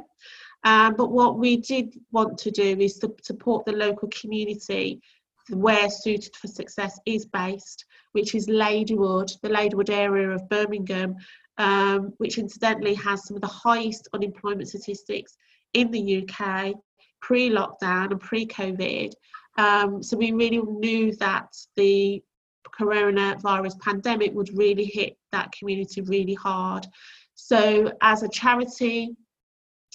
Um, 0.64 0.96
but 0.96 1.12
what 1.12 1.38
we 1.38 1.58
did 1.58 1.94
want 2.12 2.38
to 2.40 2.52
do 2.52 2.78
is 2.80 2.98
to 3.00 3.14
support 3.22 3.66
the 3.66 3.74
local 3.74 4.08
community 4.10 5.02
where 5.50 5.90
Suited 5.90 6.36
for 6.38 6.48
Success 6.48 7.00
is 7.06 7.26
based, 7.26 7.86
which 8.14 8.34
is 8.34 8.48
Ladywood, 8.48 9.30
the 9.42 9.50
Ladywood 9.50 9.90
area 9.90 10.30
of 10.30 10.48
Birmingham, 10.48 11.16
um, 11.58 12.14
which 12.18 12.38
incidentally 12.38 12.96
has 12.96 13.26
some 13.26 13.36
of 13.36 13.42
the 13.42 13.48
highest 13.48 14.08
unemployment 14.14 14.68
statistics 14.68 15.38
in 15.74 15.92
the 15.92 16.26
UK 16.28 16.74
pre-lockdown 17.22 18.12
and 18.12 18.20
pre-COVID. 18.20 19.14
Um, 19.58 20.04
so 20.04 20.18
we 20.18 20.32
really 20.32 20.62
knew 20.62 21.16
that 21.18 21.48
the 21.76 22.22
coronavirus 22.78 23.80
pandemic 23.80 24.34
would 24.34 24.56
really 24.58 24.86
hit 24.86 25.18
that 25.32 25.52
community 25.52 26.02
really 26.02 26.34
hard. 26.34 26.86
So, 27.36 27.92
as 28.02 28.24
a 28.24 28.30
charity, 28.30 29.16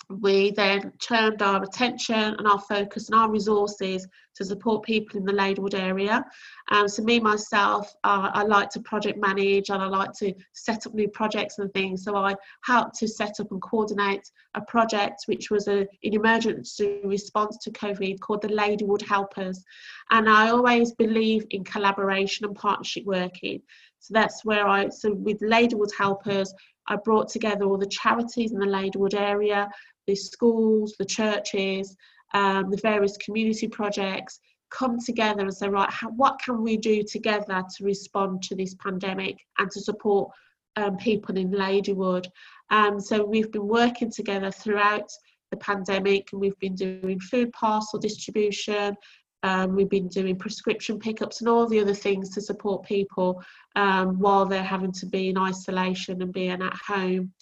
we 0.09 0.51
then 0.53 0.93
turned 1.01 1.43
our 1.43 1.63
attention 1.63 2.15
and 2.15 2.47
our 2.47 2.61
focus 2.61 3.09
and 3.09 3.19
our 3.19 3.31
resources 3.31 4.07
to 4.35 4.45
support 4.45 4.85
people 4.85 5.19
in 5.19 5.25
the 5.25 5.33
Ladywood 5.33 5.75
area. 5.75 6.25
Um, 6.71 6.89
so 6.89 7.03
me 7.03 7.19
myself, 7.19 7.93
uh, 8.05 8.31
I 8.33 8.45
like 8.45 8.71
to 8.71 8.81
project 8.81 9.19
manage 9.19 9.71
and 9.71 9.83
I 9.83 9.87
like 9.87 10.13
to 10.19 10.33
set 10.53 10.87
up 10.87 10.95
new 10.95 11.09
projects 11.09 11.59
and 11.59 11.73
things. 11.73 12.05
So 12.05 12.17
I 12.17 12.35
helped 12.63 12.97
to 13.01 13.09
set 13.09 13.41
up 13.41 13.51
and 13.51 13.61
coordinate 13.61 14.31
a 14.55 14.61
project 14.61 15.23
which 15.27 15.51
was 15.51 15.67
a, 15.69 15.81
an 15.81 15.87
emergency 16.03 17.01
response 17.05 17.59
to 17.59 17.71
COVID 17.71 18.21
called 18.21 18.43
the 18.43 18.49
Ladywood 18.49 19.03
Helpers. 19.03 19.63
And 20.11 20.29
I 20.29 20.51
always 20.51 20.93
believe 20.93 21.45
in 21.51 21.65
collaboration 21.65 22.47
and 22.47 22.55
partnership 22.55 23.05
working. 23.05 23.63
So 24.01 24.15
that's 24.15 24.45
where 24.45 24.67
I, 24.67 24.89
so 24.91 25.13
with 25.13 25.41
Ladywood 25.41 25.91
Helpers, 25.97 26.55
I 26.89 26.97
brought 26.97 27.29
together 27.29 27.65
all 27.65 27.79
the 27.79 27.87
charities 27.87 28.53
in 28.53 28.59
the 28.59 28.67
Ladywood 28.67 29.15
area, 29.15 29.69
the 30.07 30.15
schools, 30.15 30.95
the 30.99 31.05
churches, 31.05 31.95
um, 32.35 32.71
the 32.71 32.79
various 32.79 33.17
community 33.19 33.69
projects 33.69 34.41
come 34.71 34.99
together 34.99 35.43
and 35.43 35.55
say, 35.55 35.69
right, 35.69 35.91
how, 35.91 36.11
what 36.11 36.39
can 36.45 36.63
we 36.63 36.77
do 36.77 37.03
together 37.03 37.63
to 37.77 37.85
respond 37.85 38.43
to 38.43 38.55
this 38.55 38.75
pandemic 38.75 39.39
and 39.59 39.71
to 39.71 39.81
support 39.81 40.31
um, 40.77 40.97
people 40.97 41.37
in 41.37 41.51
Ladywood? 41.51 42.27
Um, 42.71 43.01
so 43.01 43.25
we've 43.25 43.51
been 43.51 43.67
working 43.67 44.11
together 44.11 44.51
throughout 44.51 45.11
the 45.51 45.57
pandemic 45.57 46.29
and 46.33 46.41
we've 46.41 46.59
been 46.59 46.75
doing 46.75 47.19
food 47.21 47.53
parcel 47.53 47.99
distribution, 47.99 48.95
um, 49.43 49.75
we've 49.75 49.89
been 49.89 50.09
doing 50.09 50.37
prescription 50.37 50.99
pickups 50.99 51.41
and 51.41 51.49
all 51.49 51.67
the 51.67 51.81
other 51.81 51.95
things 51.95 52.31
to 52.31 52.41
support 52.41 52.85
people 52.85 53.43
um, 53.77 54.19
while 54.19 54.47
they're 54.47 54.63
having 54.63 54.93
to 54.93 55.07
be 55.07 55.29
in 55.29 55.39
isolation 55.39 56.21
and 56.23 56.33
being 56.33 56.63
at 56.63 56.75
home. 56.75 57.33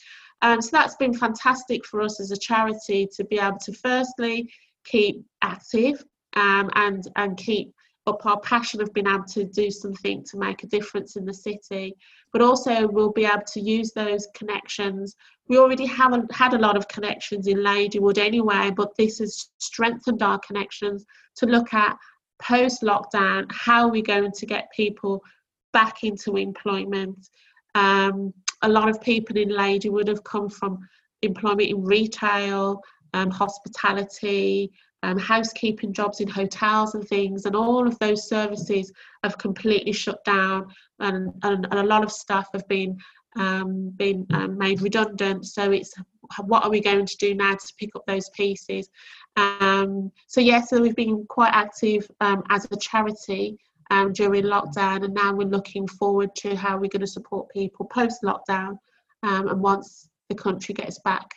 Um, 0.42 0.60
so 0.60 0.70
that's 0.72 0.96
been 0.96 1.14
fantastic 1.14 1.84
for 1.86 2.02
us 2.02 2.20
as 2.20 2.30
a 2.30 2.36
charity 2.36 3.08
to 3.16 3.24
be 3.24 3.38
able 3.38 3.58
to 3.58 3.72
firstly 3.72 4.50
keep 4.84 5.24
active 5.42 6.04
um, 6.34 6.70
and 6.74 7.08
and 7.16 7.36
keep 7.36 7.72
up 8.06 8.24
our 8.24 8.38
passion 8.40 8.80
of 8.80 8.92
being 8.92 9.08
able 9.08 9.24
to 9.24 9.44
do 9.44 9.70
something 9.70 10.22
to 10.24 10.36
make 10.36 10.62
a 10.62 10.66
difference 10.66 11.16
in 11.16 11.24
the 11.24 11.34
city. 11.34 11.96
But 12.32 12.42
also 12.42 12.86
we'll 12.86 13.12
be 13.12 13.24
able 13.24 13.42
to 13.52 13.60
use 13.60 13.92
those 13.92 14.28
connections. 14.34 15.16
We 15.48 15.58
already 15.58 15.86
have 15.86 16.12
a, 16.12 16.26
had 16.32 16.54
a 16.54 16.58
lot 16.58 16.76
of 16.76 16.88
connections 16.88 17.46
in 17.46 17.58
ladywood 17.58 18.18
anyway 18.18 18.70
but 18.76 18.96
this 18.96 19.18
has 19.18 19.50
strengthened 19.58 20.22
our 20.22 20.38
connections 20.40 21.04
to 21.36 21.46
look 21.46 21.72
at 21.72 21.96
post 22.40 22.82
lockdown 22.82 23.46
how 23.50 23.86
we're 23.86 23.92
we 23.92 24.02
going 24.02 24.32
to 24.32 24.46
get 24.46 24.70
people 24.72 25.22
back 25.72 26.04
into 26.04 26.36
employment. 26.36 27.28
Um, 27.74 28.32
a 28.62 28.68
lot 28.68 28.88
of 28.88 29.00
people 29.00 29.36
in 29.36 29.50
ladywood 29.50 30.08
have 30.08 30.24
come 30.24 30.48
from 30.48 30.78
employment 31.22 31.68
in 31.68 31.84
retail 31.84 32.82
um, 33.14 33.30
hospitality 33.30 34.72
um, 35.02 35.18
housekeeping 35.18 35.92
jobs 35.92 36.20
in 36.20 36.28
hotels 36.28 36.94
and 36.94 37.06
things, 37.06 37.44
and 37.44 37.54
all 37.54 37.86
of 37.86 37.98
those 37.98 38.28
services 38.28 38.92
have 39.22 39.38
completely 39.38 39.92
shut 39.92 40.24
down, 40.24 40.66
and, 41.00 41.32
and, 41.42 41.66
and 41.70 41.80
a 41.80 41.82
lot 41.82 42.02
of 42.02 42.12
staff 42.12 42.48
have 42.52 42.66
been 42.68 42.98
um, 43.36 43.90
been 43.96 44.26
um, 44.32 44.56
made 44.56 44.80
redundant. 44.80 45.46
So 45.46 45.70
it's 45.70 45.94
what 46.46 46.64
are 46.64 46.70
we 46.70 46.80
going 46.80 47.06
to 47.06 47.16
do 47.18 47.34
now 47.34 47.52
to 47.52 47.72
pick 47.78 47.94
up 47.94 48.06
those 48.06 48.30
pieces? 48.30 48.88
Um, 49.36 50.10
so 50.26 50.40
yes, 50.40 50.68
yeah, 50.72 50.78
so 50.78 50.82
we've 50.82 50.96
been 50.96 51.26
quite 51.28 51.52
active 51.52 52.10
um, 52.20 52.42
as 52.48 52.66
a 52.70 52.76
charity 52.76 53.58
um, 53.90 54.12
during 54.12 54.44
lockdown, 54.44 55.04
and 55.04 55.14
now 55.14 55.34
we're 55.34 55.46
looking 55.46 55.86
forward 55.86 56.34
to 56.36 56.56
how 56.56 56.76
we're 56.76 56.88
going 56.88 57.00
to 57.00 57.06
support 57.06 57.50
people 57.50 57.86
post 57.86 58.22
lockdown 58.22 58.78
um, 59.22 59.48
and 59.48 59.60
once 59.60 60.08
the 60.28 60.34
country 60.34 60.74
gets 60.74 60.98
back 61.00 61.28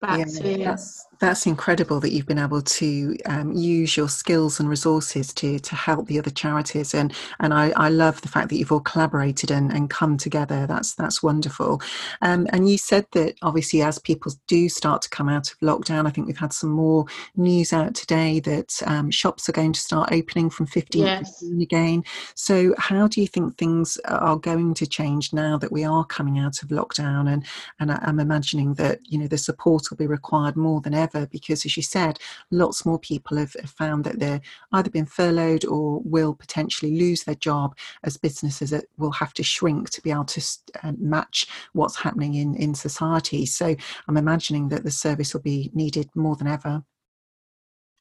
back 0.00 0.26
yeah, 0.42 0.56
that's 0.58 1.06
that's 1.18 1.46
incredible 1.46 1.98
that 2.00 2.12
you've 2.12 2.26
been 2.26 2.38
able 2.38 2.60
to 2.60 3.16
um, 3.24 3.52
use 3.52 3.96
your 3.96 4.08
skills 4.08 4.60
and 4.60 4.68
resources 4.68 5.32
to 5.32 5.58
to 5.58 5.74
help 5.74 6.06
the 6.06 6.18
other 6.18 6.30
charities. 6.30 6.94
And 6.94 7.14
and 7.40 7.54
I, 7.54 7.72
I 7.76 7.88
love 7.88 8.20
the 8.20 8.28
fact 8.28 8.48
that 8.50 8.56
you've 8.56 8.72
all 8.72 8.80
collaborated 8.80 9.50
and, 9.50 9.72
and 9.72 9.88
come 9.88 10.16
together. 10.16 10.66
That's 10.66 10.94
that's 10.94 11.22
wonderful. 11.22 11.80
Um, 12.22 12.46
and 12.52 12.68
you 12.68 12.78
said 12.78 13.06
that 13.12 13.36
obviously 13.42 13.82
as 13.82 13.98
people 13.98 14.32
do 14.46 14.68
start 14.68 15.02
to 15.02 15.10
come 15.10 15.28
out 15.28 15.50
of 15.50 15.58
lockdown 15.60 16.06
I 16.06 16.10
think 16.10 16.26
we've 16.26 16.36
had 16.36 16.52
some 16.52 16.70
more 16.70 17.06
news 17.36 17.72
out 17.72 17.94
today 17.94 18.40
that 18.40 18.74
um, 18.86 19.10
shops 19.10 19.48
are 19.48 19.52
going 19.52 19.72
to 19.72 19.80
start 19.80 20.12
opening 20.12 20.50
from 20.50 20.66
15 20.66 21.02
yes. 21.02 21.42
again. 21.60 22.04
So 22.34 22.74
how 22.78 23.08
do 23.08 23.20
you 23.20 23.26
think 23.26 23.56
things 23.56 23.98
are 24.04 24.36
going 24.36 24.74
to 24.74 24.86
change 24.86 25.32
now 25.32 25.56
that 25.58 25.72
we 25.72 25.84
are 25.84 26.04
coming 26.04 26.38
out 26.38 26.62
of 26.62 26.68
lockdown? 26.68 27.32
And 27.32 27.46
and 27.80 27.90
I'm 27.90 28.20
imagining 28.20 28.74
that 28.74 29.00
you 29.04 29.18
know 29.18 29.28
the 29.28 29.38
support 29.38 29.85
will 29.90 29.96
be 29.96 30.06
required 30.06 30.56
more 30.56 30.80
than 30.80 30.94
ever 30.94 31.26
because, 31.26 31.64
as 31.64 31.76
you 31.76 31.82
said, 31.82 32.18
lots 32.50 32.84
more 32.84 32.98
people 32.98 33.36
have, 33.36 33.54
have 33.60 33.70
found 33.70 34.04
that 34.04 34.18
they're 34.18 34.40
either 34.72 34.90
been 34.90 35.06
furloughed 35.06 35.64
or 35.64 36.00
will 36.04 36.34
potentially 36.34 36.96
lose 36.98 37.24
their 37.24 37.34
job 37.34 37.76
as 38.04 38.16
businesses 38.16 38.72
will 38.98 39.12
have 39.12 39.34
to 39.34 39.42
shrink 39.42 39.90
to 39.90 40.02
be 40.02 40.10
able 40.10 40.24
to 40.24 40.42
uh, 40.82 40.92
match 40.98 41.46
what's 41.72 41.96
happening 41.96 42.34
in, 42.34 42.54
in 42.56 42.74
society. 42.74 43.46
So 43.46 43.74
I'm 44.08 44.16
imagining 44.16 44.68
that 44.68 44.84
the 44.84 44.90
service 44.90 45.34
will 45.34 45.42
be 45.42 45.70
needed 45.74 46.08
more 46.14 46.36
than 46.36 46.46
ever. 46.46 46.82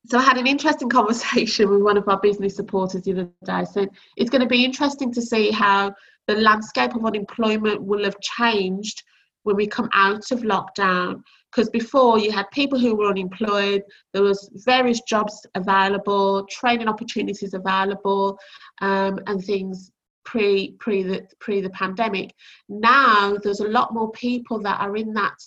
So 0.07 0.19
I 0.19 0.21
had 0.21 0.37
an 0.37 0.47
interesting 0.47 0.89
conversation 0.89 1.69
with 1.71 1.81
one 1.81 1.97
of 1.97 2.07
our 2.07 2.19
business 2.19 2.55
supporters 2.55 3.03
the 3.03 3.11
other 3.11 3.29
day. 3.43 3.65
So 3.65 3.87
it's 4.17 4.29
going 4.29 4.41
to 4.41 4.47
be 4.47 4.63
interesting 4.63 5.11
to 5.13 5.21
see 5.21 5.51
how 5.51 5.93
the 6.27 6.35
landscape 6.35 6.95
of 6.95 7.05
unemployment 7.05 7.81
will 7.83 8.03
have 8.03 8.19
changed 8.19 9.03
when 9.43 9.55
we 9.55 9.67
come 9.67 9.89
out 9.93 10.31
of 10.31 10.39
lockdown 10.39 11.21
because 11.55 11.69
before 11.69 12.19
you 12.19 12.31
had 12.31 12.49
people 12.51 12.77
who 12.77 12.95
were 12.95 13.09
unemployed 13.09 13.81
there 14.13 14.23
was 14.23 14.49
various 14.65 15.01
jobs 15.01 15.45
available 15.55 16.45
training 16.47 16.87
opportunities 16.87 17.53
available 17.53 18.37
um, 18.81 19.19
and 19.27 19.43
things 19.43 19.91
pre 20.25 20.71
pre 20.79 21.03
the 21.03 21.25
pre 21.39 21.61
the 21.61 21.69
pandemic. 21.69 22.33
Now 22.67 23.37
there's 23.41 23.61
a 23.61 23.67
lot 23.67 23.93
more 23.93 24.11
people 24.11 24.59
that 24.63 24.81
are 24.81 24.97
in 24.97 25.13
that 25.13 25.37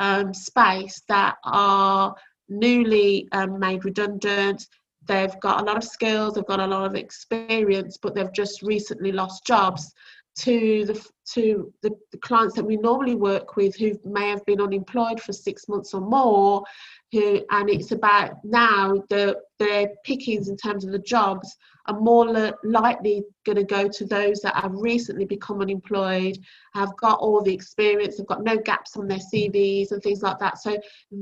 um, 0.00 0.34
space 0.34 1.00
that 1.08 1.36
are 1.44 2.14
newly 2.48 3.28
um, 3.32 3.58
made 3.58 3.84
redundant. 3.84 4.66
They've 5.06 5.38
got 5.40 5.60
a 5.60 5.64
lot 5.64 5.76
of 5.76 5.84
skills, 5.84 6.34
they've 6.34 6.46
got 6.46 6.60
a 6.60 6.66
lot 6.66 6.86
of 6.86 6.94
experience, 6.94 7.98
but 8.00 8.14
they've 8.14 8.32
just 8.32 8.62
recently 8.62 9.12
lost 9.12 9.46
jobs 9.46 9.92
to 10.36 10.84
the 10.86 11.06
to 11.32 11.72
the, 11.82 11.90
the, 12.12 12.18
clients 12.18 12.54
that 12.54 12.64
we 12.64 12.76
normally 12.76 13.14
work 13.14 13.56
with 13.56 13.74
who 13.76 13.98
may 14.04 14.28
have 14.28 14.44
been 14.44 14.60
unemployed 14.60 15.20
for 15.20 15.32
six 15.32 15.68
months 15.68 15.94
or 15.94 16.00
more 16.00 16.62
who 17.12 17.40
and 17.50 17.70
it's 17.70 17.92
about 17.92 18.32
now 18.44 19.02
the 19.08 19.36
their 19.58 19.88
pickings 20.04 20.48
in 20.48 20.56
terms 20.56 20.84
of 20.84 20.90
the 20.90 20.98
jobs 20.98 21.56
are 21.86 22.00
more 22.00 22.54
likely 22.64 23.22
going 23.44 23.56
to 23.56 23.64
go 23.64 23.88
to 23.88 24.04
those 24.06 24.40
that 24.40 24.56
have 24.56 24.72
recently 24.74 25.24
become 25.24 25.60
unemployed 25.60 26.36
have 26.74 26.94
got 26.96 27.18
all 27.20 27.42
the 27.42 27.54
experience 27.54 28.16
have 28.16 28.26
got 28.26 28.42
no 28.42 28.56
gaps 28.56 28.96
on 28.96 29.06
their 29.06 29.18
cvs 29.18 29.92
and 29.92 30.02
things 30.02 30.22
like 30.22 30.38
that. 30.38 30.58
So 30.58 30.78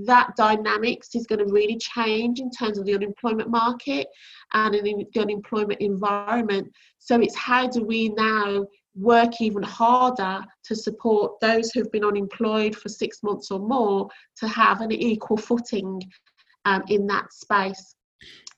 that 0.06 0.34
dynamics 0.36 1.14
is 1.14 1.26
going 1.26 1.46
to 1.46 1.52
really 1.52 1.76
change 1.76 2.40
in 2.40 2.50
terms 2.50 2.78
of 2.78 2.86
the 2.86 2.94
unemployment 2.94 3.50
market 3.50 4.06
and 4.52 4.74
in 4.74 4.84
the 4.84 5.20
unemployment 5.20 5.80
environment. 5.80 6.72
So 6.98 7.20
it's 7.20 7.36
how 7.36 7.66
do 7.66 7.84
we 7.84 8.10
now 8.10 8.66
work 8.94 9.40
even 9.40 9.62
harder 9.62 10.44
to 10.64 10.74
support 10.74 11.40
those 11.40 11.70
who've 11.70 11.90
been 11.92 12.04
unemployed 12.04 12.76
for 12.76 12.88
six 12.88 13.22
months 13.22 13.50
or 13.50 13.58
more 13.58 14.08
to 14.36 14.46
have 14.48 14.80
an 14.80 14.92
equal 14.92 15.36
footing 15.36 16.00
um, 16.64 16.82
in 16.88 17.06
that 17.06 17.32
space. 17.32 17.94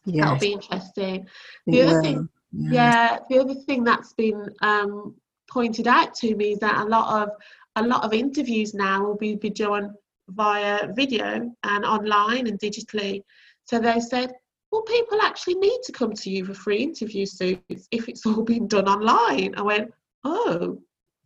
Yes. 0.05 0.25
That'll 0.25 0.39
be 0.39 0.53
interesting. 0.53 1.27
The 1.67 1.83
other 1.83 2.03
thing, 2.03 2.29
yeah. 2.53 2.71
yeah. 2.73 3.19
the 3.31 3.39
other 3.39 3.55
thing 3.55 3.85
that's 3.85 4.13
been 4.13 4.49
um, 4.61 5.15
pointed 5.51 5.87
out 5.87 6.15
to 6.17 6.35
me 6.35 6.53
is 6.53 6.59
that 6.59 6.85
a 6.85 6.89
lot 6.89 7.23
of 7.23 7.31
a 7.77 7.83
lot 7.83 8.05
of 8.05 8.13
interviews 8.13 8.73
now 8.73 9.05
will 9.05 9.17
be, 9.17 9.35
be 9.35 9.51
done 9.51 9.93
via 10.29 10.89
video 10.95 11.53
and 11.65 11.85
online 11.85 12.47
and 12.47 12.59
digitally. 12.59 13.23
So 13.65 13.81
they 13.81 13.99
said, 14.01 14.33
well, 14.71 14.83
people 14.83 15.21
actually 15.23 15.57
need 15.57 15.81
to 15.85 15.93
come 15.93 16.13
to 16.13 16.31
you 16.31 16.45
for 16.45 16.55
free 16.55 16.79
interview 16.79 17.27
suits 17.27 17.89
if 17.91 18.09
it's 18.09 18.27
all 18.27 18.43
been 18.43 18.69
done 18.69 18.89
online. 18.89 19.55
I 19.57 19.63
went, 19.63 19.93
oh, 20.25 20.79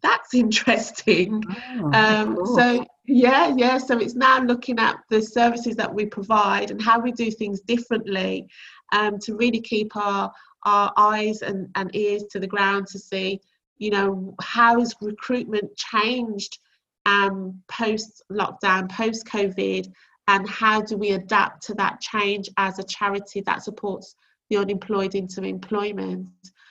that's 0.03 0.35
interesting. 0.35 1.43
Oh, 1.81 1.93
um, 1.93 2.37
cool. 2.37 2.57
So, 2.57 2.87
yeah, 3.07 3.55
yeah. 3.57 3.79
So 3.79 3.99
it's 3.99 4.15
now 4.15 4.41
looking 4.41 4.79
at 4.79 4.97
the 5.11 5.23
services 5.23 5.77
that 5.77 5.93
we 5.93 6.07
provide 6.07 6.71
and 6.71 6.83
how 6.83 6.99
we 6.99 7.13
do 7.13 7.31
things 7.31 7.61
differently 7.61 8.49
um, 8.93 9.19
to 9.21 9.37
really 9.37 9.61
keep 9.61 9.95
our, 9.97 10.33
our 10.65 10.93
eyes 10.97 11.43
and, 11.43 11.69
and 11.77 11.95
ears 11.95 12.25
to 12.31 12.41
the 12.41 12.47
ground 12.47 12.89
to 12.89 12.99
see, 12.99 13.41
you 13.79 13.91
know, 13.91 14.35
how 14.41 14.79
has 14.79 14.95
recruitment 15.01 15.77
changed 15.77 16.59
um, 17.07 17.63
post 17.69 18.23
lockdown, 18.31 18.91
post 18.91 19.27
COVID, 19.27 19.87
and 20.27 20.49
how 20.49 20.83
do 20.83 20.97
we 20.97 21.13
adapt 21.13 21.63
to 21.67 21.75
that 21.75 22.01
change 22.01 22.49
as 22.57 22.79
a 22.79 22.85
charity 22.85 23.41
that 23.43 23.63
supports 23.63 24.15
the 24.51 24.57
unemployed 24.57 25.15
into 25.15 25.43
employment. 25.43 26.29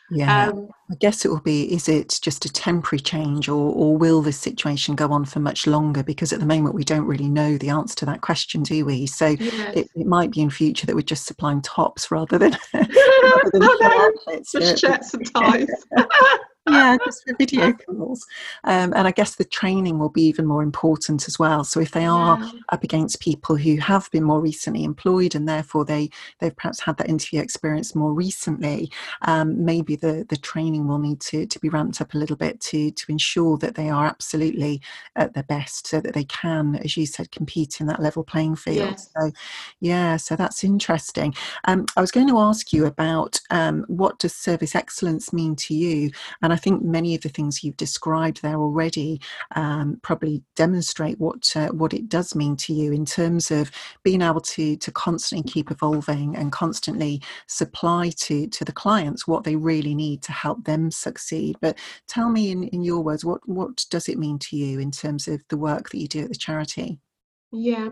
Yeah, 0.10 0.48
um, 0.48 0.70
I 0.90 0.96
guess 0.96 1.26
it 1.26 1.30
will 1.30 1.42
be. 1.42 1.72
Is 1.74 1.90
it 1.90 2.20
just 2.22 2.46
a 2.46 2.50
temporary 2.52 3.02
change, 3.02 3.50
or 3.50 3.74
or 3.74 3.98
will 3.98 4.22
this 4.22 4.40
situation 4.40 4.96
go 4.96 5.12
on 5.12 5.26
for 5.26 5.40
much 5.40 5.68
longer? 5.68 6.02
Because 6.02 6.32
at 6.32 6.40
the 6.40 6.46
moment 6.46 6.76
we 6.76 6.86
don't 6.86 7.06
really 7.06 7.28
know 7.28 7.58
the 7.58 7.70
answer 7.70 7.96
to 7.98 8.06
that 8.06 8.22
question, 8.22 8.64
do 8.64 8.86
we? 8.86 9.06
So 9.06 9.28
yes. 9.28 9.76
it, 9.76 9.90
it, 9.96 10.08
might 10.08 10.32
be 10.32 10.42
in 10.42 10.50
future 10.50 10.88
that 10.88 10.96
we're 10.96 11.02
just 11.02 11.26
supplying 11.26 11.62
tops 11.62 12.10
rather 12.10 12.38
than, 12.38 12.58
rather 12.74 13.52
than 13.52 13.64
oh, 13.64 14.14
no. 14.28 14.42
just 14.60 14.80
shirts 14.80 15.14
and 15.14 15.34
ties. 15.34 15.68
yeah, 16.70 16.98
just 17.06 17.24
for 17.28 17.36
video 17.38 17.74
calls. 17.74 18.26
Um, 18.64 18.94
and 18.96 19.08
I 19.08 19.12
guess 19.12 19.36
the 19.36 19.46
training 19.46 20.00
will 20.00 20.10
be 20.10 20.24
even 20.24 20.46
more 20.46 20.64
important 20.64 21.28
as 21.28 21.40
well. 21.40 21.64
So 21.64 21.80
if 21.80 21.92
they 21.92 22.06
are 22.06 22.40
yeah. 22.40 22.52
up 22.70 22.84
against 22.84 23.20
people 23.22 23.56
who 23.56 23.78
have 23.78 24.10
been 24.12 24.24
more 24.24 24.42
recently 24.42 24.84
employed 24.84 25.36
and 25.36 25.48
therefore 25.48 25.86
they 25.86 26.10
they've 26.40 26.56
perhaps 26.56 26.80
had 26.80 26.98
that 26.98 27.10
interview 27.10 27.42
experience 27.42 27.96
more 27.96 28.14
recently, 28.14 28.92
um, 29.24 29.64
maybe 29.64 29.96
the 29.96 30.26
the 30.30 30.38
training 30.38 30.88
will 30.88 31.00
need 31.00 31.20
to 31.22 31.46
to 31.46 31.60
be 31.60 31.70
ramped 31.70 32.02
up 32.02 32.14
a 32.14 32.18
little 32.18 32.36
bit 32.36 32.60
to 32.62 32.92
to 32.92 33.12
ensure 33.12 33.58
that 33.58 33.76
they 33.76 33.90
are 33.90 34.06
absolutely 34.06 34.82
at 35.16 35.34
their 35.34 35.44
best, 35.44 35.88
so 35.88 36.02
that 36.02 36.14
they 36.14 36.26
can, 36.26 36.76
as 36.76 36.98
you 36.98 37.06
said, 37.06 37.32
compete 37.32 37.80
in 37.80 37.88
that 37.88 38.02
level 38.02 38.24
playing 38.24 38.56
field. 38.56 38.92
Yes. 38.92 39.10
So 39.18 39.32
yeah, 39.80 40.18
so 40.18 40.36
that's 40.36 40.64
interesting. 40.64 41.34
Um, 41.66 41.86
I 41.96 42.02
was 42.02 42.12
going 42.12 42.28
to 42.28 42.40
ask 42.40 42.74
you 42.74 42.86
about 42.86 43.40
um, 43.50 43.86
what 43.88 44.20
does 44.20 44.34
service 44.36 44.76
excellence 44.76 45.32
mean 45.32 45.56
to 45.58 45.74
you, 45.74 46.12
and 46.42 46.52
I 46.52 46.57
I 46.58 46.60
think 46.60 46.82
many 46.82 47.14
of 47.14 47.22
the 47.22 47.30
things 47.30 47.64
you've 47.64 47.78
described 47.78 48.42
there 48.42 48.56
already 48.56 49.22
um, 49.56 50.00
probably 50.02 50.42
demonstrate 50.56 51.20
what 51.20 51.56
uh, 51.56 51.68
what 51.68 51.94
it 51.94 52.10
does 52.10 52.34
mean 52.34 52.56
to 52.58 52.74
you 52.74 52.92
in 52.92 53.06
terms 53.06 53.52
of 53.52 53.70
being 54.02 54.24
able 54.24 54.42
to 54.42 54.76
to 54.76 54.92
constantly 54.92 55.48
keep 55.48 55.70
evolving 55.70 56.36
and 56.36 56.52
constantly 56.52 57.22
supply 57.46 58.10
to 58.16 58.48
to 58.48 58.66
the 58.66 58.72
clients 58.72 59.28
what 59.28 59.44
they 59.44 59.56
really 59.56 59.94
need 59.94 60.24
to 60.24 60.32
help 60.32 60.64
them 60.64 60.90
succeed. 60.90 61.56
But 61.62 61.78
tell 62.08 62.32
me 62.32 62.50
in, 62.50 62.64
in 62.70 62.82
your 62.82 63.02
words, 63.02 63.24
what 63.24 63.48
what 63.48 63.86
does 63.92 64.10
it 64.10 64.18
mean 64.18 64.40
to 64.40 64.58
you 64.58 64.80
in 64.80 64.90
terms 64.90 65.28
of 65.28 65.44
the 65.50 65.58
work 65.58 65.92
that 65.92 66.00
you 66.00 66.08
do 66.08 66.24
at 66.24 66.30
the 66.30 66.36
charity? 66.36 66.98
Yeah, 67.52 67.90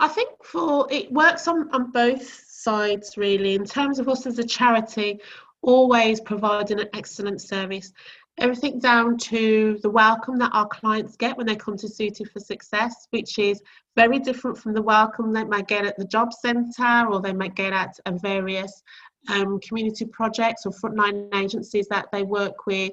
I 0.00 0.08
think 0.08 0.30
for 0.42 0.88
it 0.90 1.12
works 1.12 1.46
on, 1.46 1.68
on 1.72 1.90
both 1.90 2.44
sides 2.48 3.18
really. 3.18 3.54
In 3.54 3.66
terms 3.66 3.98
of 3.98 4.08
us 4.08 4.26
as 4.26 4.38
a 4.38 4.44
charity, 4.44 5.20
always 5.66 6.20
providing 6.20 6.80
an 6.80 6.88
excellent 6.94 7.42
service. 7.42 7.92
Everything 8.38 8.78
down 8.78 9.16
to 9.16 9.78
the 9.82 9.90
welcome 9.90 10.38
that 10.38 10.50
our 10.52 10.68
clients 10.68 11.16
get 11.16 11.36
when 11.36 11.46
they 11.46 11.56
come 11.56 11.76
to 11.76 11.88
Suited 11.88 12.30
for 12.30 12.40
Success, 12.40 13.08
which 13.10 13.38
is 13.38 13.62
very 13.96 14.18
different 14.18 14.56
from 14.56 14.74
the 14.74 14.82
welcome 14.82 15.32
they 15.32 15.44
might 15.44 15.66
get 15.66 15.86
at 15.86 15.96
the 15.98 16.04
job 16.04 16.32
centre 16.32 17.06
or 17.10 17.20
they 17.20 17.32
might 17.32 17.54
get 17.54 17.72
at 17.72 17.98
various 18.20 18.82
um, 19.28 19.58
community 19.60 20.04
projects 20.04 20.66
or 20.66 20.72
frontline 20.72 21.34
agencies 21.34 21.88
that 21.88 22.06
they 22.12 22.22
work 22.22 22.66
with. 22.66 22.92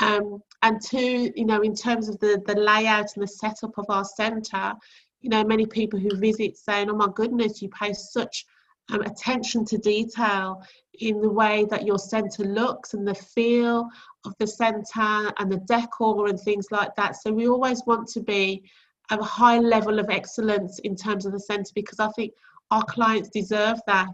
Um, 0.00 0.42
and 0.62 0.80
two, 0.82 1.30
you 1.36 1.44
know, 1.44 1.60
in 1.60 1.74
terms 1.74 2.08
of 2.08 2.18
the, 2.18 2.42
the 2.46 2.58
layout 2.58 3.14
and 3.14 3.22
the 3.22 3.28
setup 3.28 3.76
of 3.78 3.86
our 3.88 4.04
centre, 4.04 4.72
you 5.20 5.30
know, 5.30 5.44
many 5.44 5.66
people 5.66 5.98
who 5.98 6.16
visit 6.16 6.56
saying, 6.56 6.90
oh 6.90 6.96
my 6.96 7.08
goodness, 7.14 7.60
you 7.60 7.68
pay 7.68 7.92
such 7.92 8.46
um, 8.90 9.02
attention 9.02 9.64
to 9.66 9.78
detail 9.78 10.62
in 11.00 11.20
the 11.20 11.28
way 11.28 11.66
that 11.70 11.84
your 11.84 11.98
centre 11.98 12.44
looks 12.44 12.94
and 12.94 13.06
the 13.06 13.14
feel 13.14 13.88
of 14.24 14.34
the 14.38 14.46
centre 14.46 15.32
and 15.38 15.50
the 15.50 15.62
decor 15.66 16.28
and 16.28 16.40
things 16.40 16.66
like 16.70 16.94
that. 16.96 17.16
So 17.16 17.32
we 17.32 17.48
always 17.48 17.82
want 17.86 18.08
to 18.08 18.20
be 18.20 18.62
at 19.10 19.20
a 19.20 19.24
high 19.24 19.58
level 19.58 19.98
of 19.98 20.10
excellence 20.10 20.78
in 20.80 20.96
terms 20.96 21.24
of 21.26 21.32
the 21.32 21.40
centre 21.40 21.72
because 21.74 22.00
I 22.00 22.08
think 22.08 22.32
our 22.70 22.84
clients 22.84 23.30
deserve 23.30 23.80
that. 23.86 24.12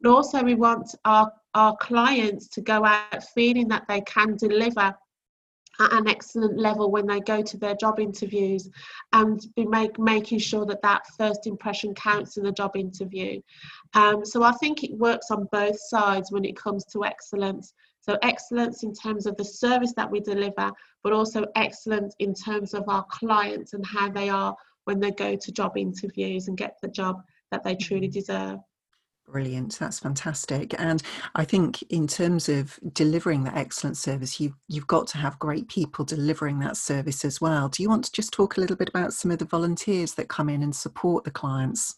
But 0.00 0.10
also 0.10 0.42
we 0.42 0.54
want 0.54 0.94
our, 1.04 1.32
our 1.54 1.76
clients 1.76 2.48
to 2.48 2.60
go 2.60 2.84
out 2.84 3.24
feeling 3.34 3.68
that 3.68 3.86
they 3.88 4.02
can 4.02 4.36
deliver 4.36 4.94
at 5.80 5.92
an 5.92 6.08
excellent 6.08 6.58
level 6.58 6.90
when 6.90 7.06
they 7.06 7.20
go 7.20 7.42
to 7.42 7.56
their 7.56 7.74
job 7.74 8.00
interviews 8.00 8.68
and 9.12 9.46
be 9.54 9.64
make, 9.64 9.98
making 9.98 10.38
sure 10.38 10.66
that 10.66 10.82
that 10.82 11.06
first 11.18 11.46
impression 11.46 11.94
counts 11.94 12.36
in 12.36 12.44
the 12.44 12.52
job 12.52 12.76
interview. 12.76 13.40
Um, 13.94 14.24
so 14.24 14.42
I 14.42 14.52
think 14.52 14.84
it 14.84 14.96
works 14.96 15.30
on 15.30 15.48
both 15.52 15.78
sides 15.78 16.32
when 16.32 16.44
it 16.44 16.56
comes 16.56 16.84
to 16.86 17.04
excellence. 17.04 17.74
So 18.00 18.16
excellence 18.22 18.84
in 18.84 18.94
terms 18.94 19.26
of 19.26 19.36
the 19.36 19.44
service 19.44 19.92
that 19.96 20.10
we 20.10 20.20
deliver, 20.20 20.70
but 21.02 21.12
also 21.12 21.46
excellence 21.56 22.14
in 22.20 22.34
terms 22.34 22.72
of 22.72 22.88
our 22.88 23.04
clients 23.10 23.72
and 23.72 23.84
how 23.84 24.10
they 24.10 24.28
are 24.28 24.56
when 24.84 25.00
they 25.00 25.10
go 25.10 25.34
to 25.34 25.52
job 25.52 25.76
interviews 25.76 26.48
and 26.48 26.56
get 26.56 26.76
the 26.80 26.88
job 26.88 27.22
that 27.50 27.64
they 27.64 27.74
truly 27.74 28.08
deserve. 28.08 28.60
Brilliant. 29.28 29.76
That's 29.78 29.98
fantastic. 29.98 30.74
And 30.78 31.02
I 31.34 31.44
think 31.44 31.82
in 31.90 32.06
terms 32.06 32.48
of 32.48 32.78
delivering 32.92 33.42
that 33.44 33.56
excellent 33.56 33.96
service, 33.96 34.38
you've, 34.38 34.54
you've 34.68 34.86
got 34.86 35.08
to 35.08 35.18
have 35.18 35.38
great 35.40 35.68
people 35.68 36.04
delivering 36.04 36.60
that 36.60 36.76
service 36.76 37.24
as 37.24 37.40
well. 37.40 37.68
Do 37.68 37.82
you 37.82 37.88
want 37.88 38.04
to 38.04 38.12
just 38.12 38.32
talk 38.32 38.56
a 38.56 38.60
little 38.60 38.76
bit 38.76 38.88
about 38.88 39.12
some 39.12 39.32
of 39.32 39.38
the 39.38 39.44
volunteers 39.44 40.14
that 40.14 40.28
come 40.28 40.48
in 40.48 40.62
and 40.62 40.74
support 40.74 41.24
the 41.24 41.32
clients? 41.32 41.96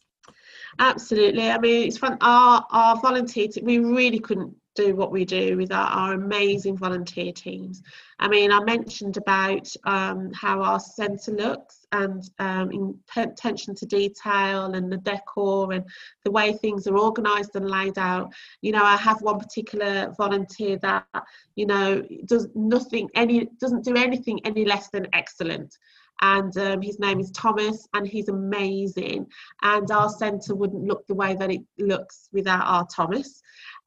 Absolutely. 0.78 1.50
I 1.50 1.58
mean, 1.58 1.86
it's 1.86 1.98
fun. 1.98 2.16
Our, 2.22 2.64
our 2.70 2.96
volunteer, 3.00 3.48
we 3.62 3.78
really 3.78 4.18
couldn't 4.18 4.54
do 4.78 4.94
what 4.94 5.10
we 5.10 5.24
do 5.24 5.56
with 5.56 5.72
our, 5.72 5.86
our 5.86 6.12
amazing 6.14 6.76
volunteer 6.76 7.32
teams. 7.32 7.82
I 8.20 8.28
mean, 8.28 8.52
I 8.52 8.60
mentioned 8.60 9.16
about 9.16 9.68
um, 9.84 10.32
how 10.32 10.62
our 10.62 10.80
centre 10.80 11.32
looks 11.32 11.86
and 11.92 12.28
um, 12.38 12.98
attention 13.16 13.74
to 13.76 13.86
detail 13.86 14.74
and 14.74 14.90
the 14.90 14.98
decor 14.98 15.72
and 15.72 15.84
the 16.24 16.30
way 16.30 16.52
things 16.52 16.86
are 16.86 16.98
organised 16.98 17.56
and 17.56 17.68
laid 17.68 17.98
out. 17.98 18.32
You 18.60 18.72
know, 18.72 18.84
I 18.84 18.96
have 18.96 19.20
one 19.22 19.38
particular 19.38 20.14
volunteer 20.16 20.78
that 20.78 21.06
you 21.56 21.66
know 21.66 22.02
does 22.26 22.48
nothing 22.54 23.08
any 23.14 23.48
doesn't 23.60 23.84
do 23.84 23.94
anything 23.96 24.40
any 24.44 24.64
less 24.64 24.88
than 24.90 25.06
excellent 25.12 25.76
and 26.20 26.56
um, 26.58 26.82
his 26.82 26.98
name 26.98 27.20
is 27.20 27.30
Thomas, 27.30 27.86
and 27.94 28.06
he's 28.06 28.28
amazing. 28.28 29.26
And 29.62 29.90
our 29.90 30.08
centre 30.08 30.54
wouldn't 30.54 30.84
look 30.84 31.06
the 31.06 31.14
way 31.14 31.34
that 31.34 31.50
it 31.50 31.60
looks 31.78 32.28
without 32.32 32.66
our 32.66 32.86
Thomas. 32.86 33.40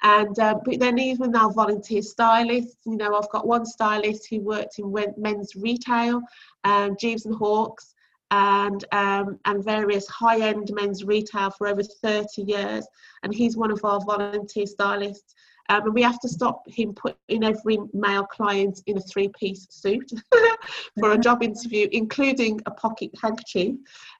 And 0.03 0.37
uh, 0.39 0.55
but 0.65 0.79
then 0.79 0.97
even 0.97 1.35
our 1.35 1.51
volunteer 1.51 2.01
stylists, 2.01 2.77
you 2.85 2.97
know, 2.97 3.15
I've 3.15 3.29
got 3.29 3.45
one 3.45 3.65
stylist 3.65 4.27
who 4.29 4.39
worked 4.39 4.79
in 4.79 4.93
men's 5.17 5.55
retail, 5.55 6.21
um, 6.63 6.95
Gieves 6.99 7.25
and 7.25 7.35
Hawkes, 7.35 7.93
and 8.31 8.83
um, 8.91 9.39
and 9.45 9.63
various 9.63 10.07
high-end 10.07 10.71
men's 10.73 11.03
retail 11.03 11.51
for 11.51 11.67
over 11.67 11.83
30 11.83 12.41
years. 12.41 12.87
And 13.23 13.33
he's 13.33 13.57
one 13.57 13.71
of 13.71 13.85
our 13.85 13.99
volunteer 13.99 14.65
stylists 14.65 15.35
um, 15.69 15.83
and 15.85 15.93
we 15.93 16.01
have 16.01 16.19
to 16.19 16.29
stop 16.29 16.63
him 16.67 16.93
putting 16.93 17.43
every 17.43 17.77
male 17.93 18.25
client 18.25 18.81
in 18.87 18.97
a 18.97 19.01
three-piece 19.01 19.67
suit 19.69 20.11
for 20.99 21.11
a 21.11 21.17
job 21.17 21.43
interview, 21.43 21.87
including 21.91 22.59
a 22.65 22.71
pocket 22.71 23.11
handkerchief, 23.21 23.75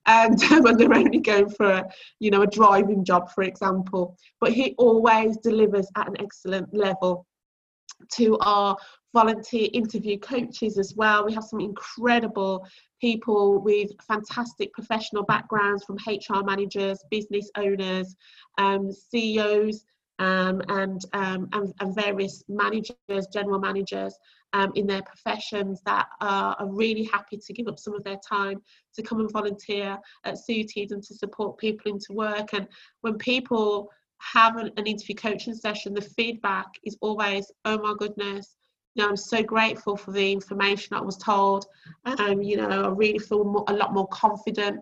and 0.06 0.42
when 0.62 0.78
they're 0.78 0.94
only 0.94 1.20
going 1.20 1.50
for 1.50 1.66
a, 1.66 1.90
you 2.20 2.32
know, 2.32 2.42
a 2.42 2.48
driving 2.48 3.04
job, 3.04 3.32
for 3.32 3.44
example. 3.44 4.18
But 4.40 4.54
he 4.54 4.76
always 4.78 5.38
delivers 5.38 5.88
at 5.98 6.08
an 6.08 6.16
excellent 6.20 6.74
level 6.74 7.26
to 8.14 8.38
our 8.40 8.76
volunteer 9.14 9.68
interview 9.74 10.18
coaches 10.18 10.78
as 10.78 10.96
well. 10.96 11.26
We 11.26 11.34
have 11.34 11.44
some 11.44 11.60
incredible 11.60 12.66
people 13.00 13.62
with 13.62 13.92
fantastic 14.08 14.72
professional 14.74 15.24
backgrounds 15.24 15.84
from 15.84 15.98
HR 16.08 16.44
managers, 16.44 17.00
business 17.10 17.50
owners, 17.58 18.16
um, 18.58 18.92
CEOs, 18.92 19.86
um, 20.22 20.62
and, 20.68 21.04
um, 21.14 21.50
and, 21.52 21.74
and, 21.80 21.96
various 21.96 22.44
managers, 22.48 23.26
general 23.34 23.60
managers 23.60 24.16
um, 24.54 24.72
in 24.76 24.86
their 24.86 25.02
professions 25.02 25.82
that 25.86 26.06
are, 26.22 26.56
are, 26.60 26.72
really 26.72 27.04
happy 27.04 27.38
to 27.38 27.54
give 27.54 27.68
up 27.68 27.80
some 27.80 27.96
of 27.96 28.04
their 28.04 28.20
time 28.28 28.62
to 28.94 29.02
come 29.02 29.20
and 29.20 29.32
volunteer 29.32 29.98
at 30.24 30.38
Suited 30.38 30.92
and 30.92 31.02
to 31.02 31.16
support 31.16 31.58
people 31.58 31.92
into 31.92 32.14
work. 32.14 32.54
And 32.54 32.68
when 33.02 33.18
people 33.18 33.90
have 34.20 34.58
an, 34.58 34.70
an 34.78 34.86
interview 34.86 35.16
coaching 35.16 35.56
session, 35.56 35.96
the 35.96 36.02
feedback 36.02 36.68
is 36.84 36.96
always, 37.02 37.52
oh 37.66 37.80
my 37.80 37.96
goodness, 37.98 38.56
you 38.94 39.02
know, 39.02 39.10
I'm 39.10 39.18
so 39.18 39.42
grateful 39.42 39.98
for 39.98 40.12
the 40.12 40.32
information 40.32 40.96
I 40.96 41.02
was 41.02 41.18
told. 41.18 41.66
Um, 42.06 42.44
you 42.44 42.58
know, 42.58 42.84
I 42.84 42.90
really 42.90 43.20
feel 43.20 43.44
more, 43.44 43.66
a 43.70 43.74
lot 43.74 43.94
more 43.94 44.08
confident 44.10 44.82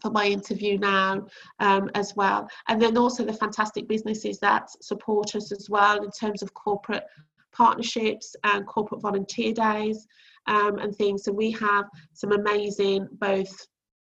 for 0.00 0.10
my 0.10 0.26
interview 0.26 0.78
now 0.78 1.26
um, 1.58 1.90
as 1.94 2.14
well. 2.16 2.48
And 2.68 2.80
then 2.80 2.96
also 2.96 3.24
the 3.24 3.32
fantastic 3.32 3.88
businesses 3.88 4.38
that 4.40 4.70
support 4.82 5.34
us 5.34 5.52
as 5.52 5.68
well 5.68 6.02
in 6.02 6.10
terms 6.10 6.42
of 6.42 6.54
corporate 6.54 7.04
partnerships 7.52 8.34
and 8.44 8.66
corporate 8.66 9.02
volunteer 9.02 9.52
days 9.52 10.06
um, 10.46 10.78
and 10.78 10.94
things. 10.94 11.24
So 11.24 11.32
we 11.32 11.50
have 11.52 11.86
some 12.12 12.32
amazing 12.32 13.08
both 13.12 13.52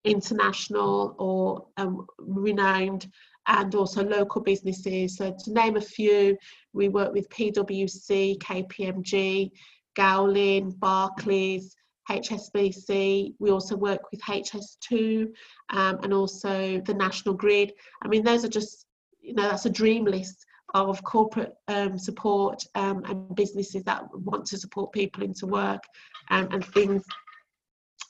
international 0.05 1.15
or 1.19 1.67
um, 1.77 2.07
renowned 2.19 3.07
and 3.47 3.75
also 3.75 4.05
local 4.05 4.41
businesses. 4.41 5.17
So 5.17 5.35
to 5.45 5.53
name 5.53 5.77
a 5.77 5.81
few, 5.81 6.37
we 6.73 6.89
work 6.89 7.13
with 7.13 7.29
PwC, 7.29 8.39
KPMG, 8.39 9.51
Gowling, 9.95 10.71
Barclays, 10.73 11.75
HSBC. 12.11 13.35
We 13.39 13.51
also 13.51 13.77
work 13.77 14.01
with 14.11 14.21
HS2 14.23 15.29
um, 15.71 15.99
and 16.03 16.13
also 16.13 16.81
the 16.81 16.95
National 16.95 17.35
Grid. 17.35 17.73
I 18.03 18.09
mean, 18.09 18.25
those 18.25 18.45
are 18.45 18.49
just, 18.49 18.87
you 19.21 19.35
know, 19.35 19.49
that's 19.49 19.67
a 19.67 19.71
dream 19.71 20.05
list 20.05 20.45
of 20.75 21.03
corporate 21.05 21.55
um, 21.69 21.97
support 21.97 22.63
um, 22.75 23.05
and 23.05 23.35
businesses 23.37 23.85
that 23.85 24.05
want 24.13 24.45
to 24.47 24.59
support 24.59 24.93
people 24.93 25.23
into 25.23 25.47
work 25.47 25.83
um, 26.31 26.49
and 26.51 26.65
things 26.67 27.05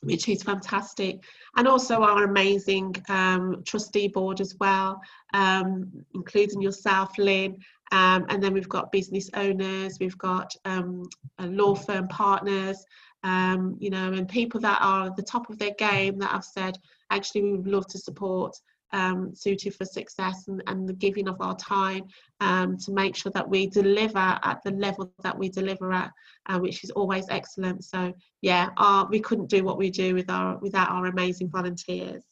which 0.02 0.28
is 0.28 0.42
fantastic 0.42 1.22
and 1.56 1.66
also 1.66 2.02
our 2.02 2.24
amazing 2.24 2.94
um, 3.08 3.62
trustee 3.64 4.08
board 4.08 4.40
as 4.40 4.54
well 4.60 5.00
um, 5.34 5.90
including 6.14 6.60
yourself 6.60 7.16
lynn 7.18 7.56
um, 7.94 8.26
and 8.28 8.42
then 8.42 8.52
we've 8.52 8.68
got 8.68 8.92
business 8.92 9.30
owners 9.34 9.98
we've 10.00 10.18
got 10.18 10.54
um, 10.64 11.08
law 11.40 11.74
firm 11.74 12.06
partners 12.08 12.84
um, 13.24 13.76
you 13.80 13.88
know, 13.90 14.12
and 14.12 14.28
people 14.28 14.60
that 14.60 14.78
are 14.82 15.06
at 15.06 15.16
the 15.16 15.22
top 15.22 15.48
of 15.48 15.58
their 15.58 15.72
game 15.78 16.18
that 16.18 16.30
have 16.30 16.44
said, 16.44 16.78
actually, 17.10 17.42
we 17.42 17.52
would 17.52 17.66
love 17.66 17.86
to 17.88 17.98
support 17.98 18.54
um, 18.92 19.34
Suited 19.34 19.74
for 19.74 19.86
Success 19.86 20.46
and, 20.46 20.62
and, 20.66 20.86
the 20.86 20.92
giving 20.92 21.26
of 21.26 21.40
our 21.40 21.56
time 21.56 22.04
um, 22.40 22.76
to 22.78 22.92
make 22.92 23.16
sure 23.16 23.32
that 23.32 23.48
we 23.48 23.66
deliver 23.66 24.18
at 24.18 24.60
the 24.62 24.72
level 24.72 25.12
that 25.22 25.36
we 25.36 25.48
deliver 25.48 25.90
at, 25.90 26.12
uh, 26.46 26.58
which 26.58 26.84
is 26.84 26.90
always 26.90 27.24
excellent. 27.30 27.82
So, 27.82 28.12
yeah, 28.42 28.68
our, 28.76 29.08
we 29.08 29.20
couldn't 29.20 29.48
do 29.48 29.64
what 29.64 29.78
we 29.78 29.90
do 29.90 30.14
with 30.14 30.30
our, 30.30 30.58
without 30.58 30.90
our 30.90 31.06
amazing 31.06 31.48
volunteers. 31.48 32.22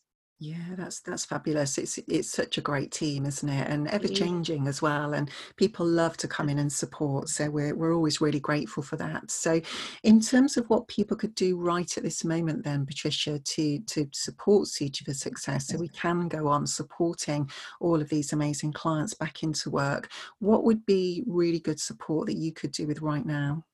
Yeah, 0.43 0.75
that's 0.77 0.99
that's 0.99 1.25
fabulous. 1.25 1.79
It's 1.79 1.99
it's 2.09 2.29
such 2.29 2.59
a 2.59 2.61
great 2.61 2.91
team, 2.91 3.27
isn't 3.27 3.49
it? 3.49 3.69
And 3.69 3.87
ever 3.87 4.09
changing 4.09 4.67
as 4.67 4.83
well. 4.83 5.15
And 5.15 5.31
people 5.55 5.87
love 5.87 6.17
to 6.17 6.27
come 6.27 6.49
in 6.49 6.59
and 6.59 6.73
support. 6.73 7.29
So 7.29 7.49
we're 7.49 7.77
we're 7.77 7.95
always 7.95 8.21
really 8.21 8.41
grateful 8.41 8.83
for 8.83 8.97
that. 8.97 9.31
So 9.31 9.61
in 10.03 10.21
terms 10.21 10.57
of 10.57 10.69
what 10.69 10.89
people 10.89 11.17
could 11.17 11.37
do 11.37 11.57
right 11.57 11.97
at 11.97 12.03
this 12.03 12.25
moment 12.25 12.65
then, 12.65 12.85
Patricia, 12.85 13.39
to 13.39 13.79
to 13.79 14.09
support 14.13 14.67
Suited 14.67 15.05
for 15.05 15.15
Success 15.15 15.69
so 15.69 15.79
we 15.79 15.87
can 15.91 16.27
go 16.27 16.49
on 16.49 16.67
supporting 16.67 17.49
all 17.79 18.01
of 18.01 18.09
these 18.09 18.33
amazing 18.33 18.73
clients 18.73 19.15
back 19.15 19.45
into 19.45 19.71
work, 19.71 20.11
what 20.41 20.65
would 20.65 20.85
be 20.85 21.23
really 21.29 21.61
good 21.61 21.79
support 21.79 22.27
that 22.27 22.37
you 22.37 22.53
could 22.53 22.73
do 22.73 22.89
with 22.89 23.01
right 23.01 23.25
now? 23.25 23.65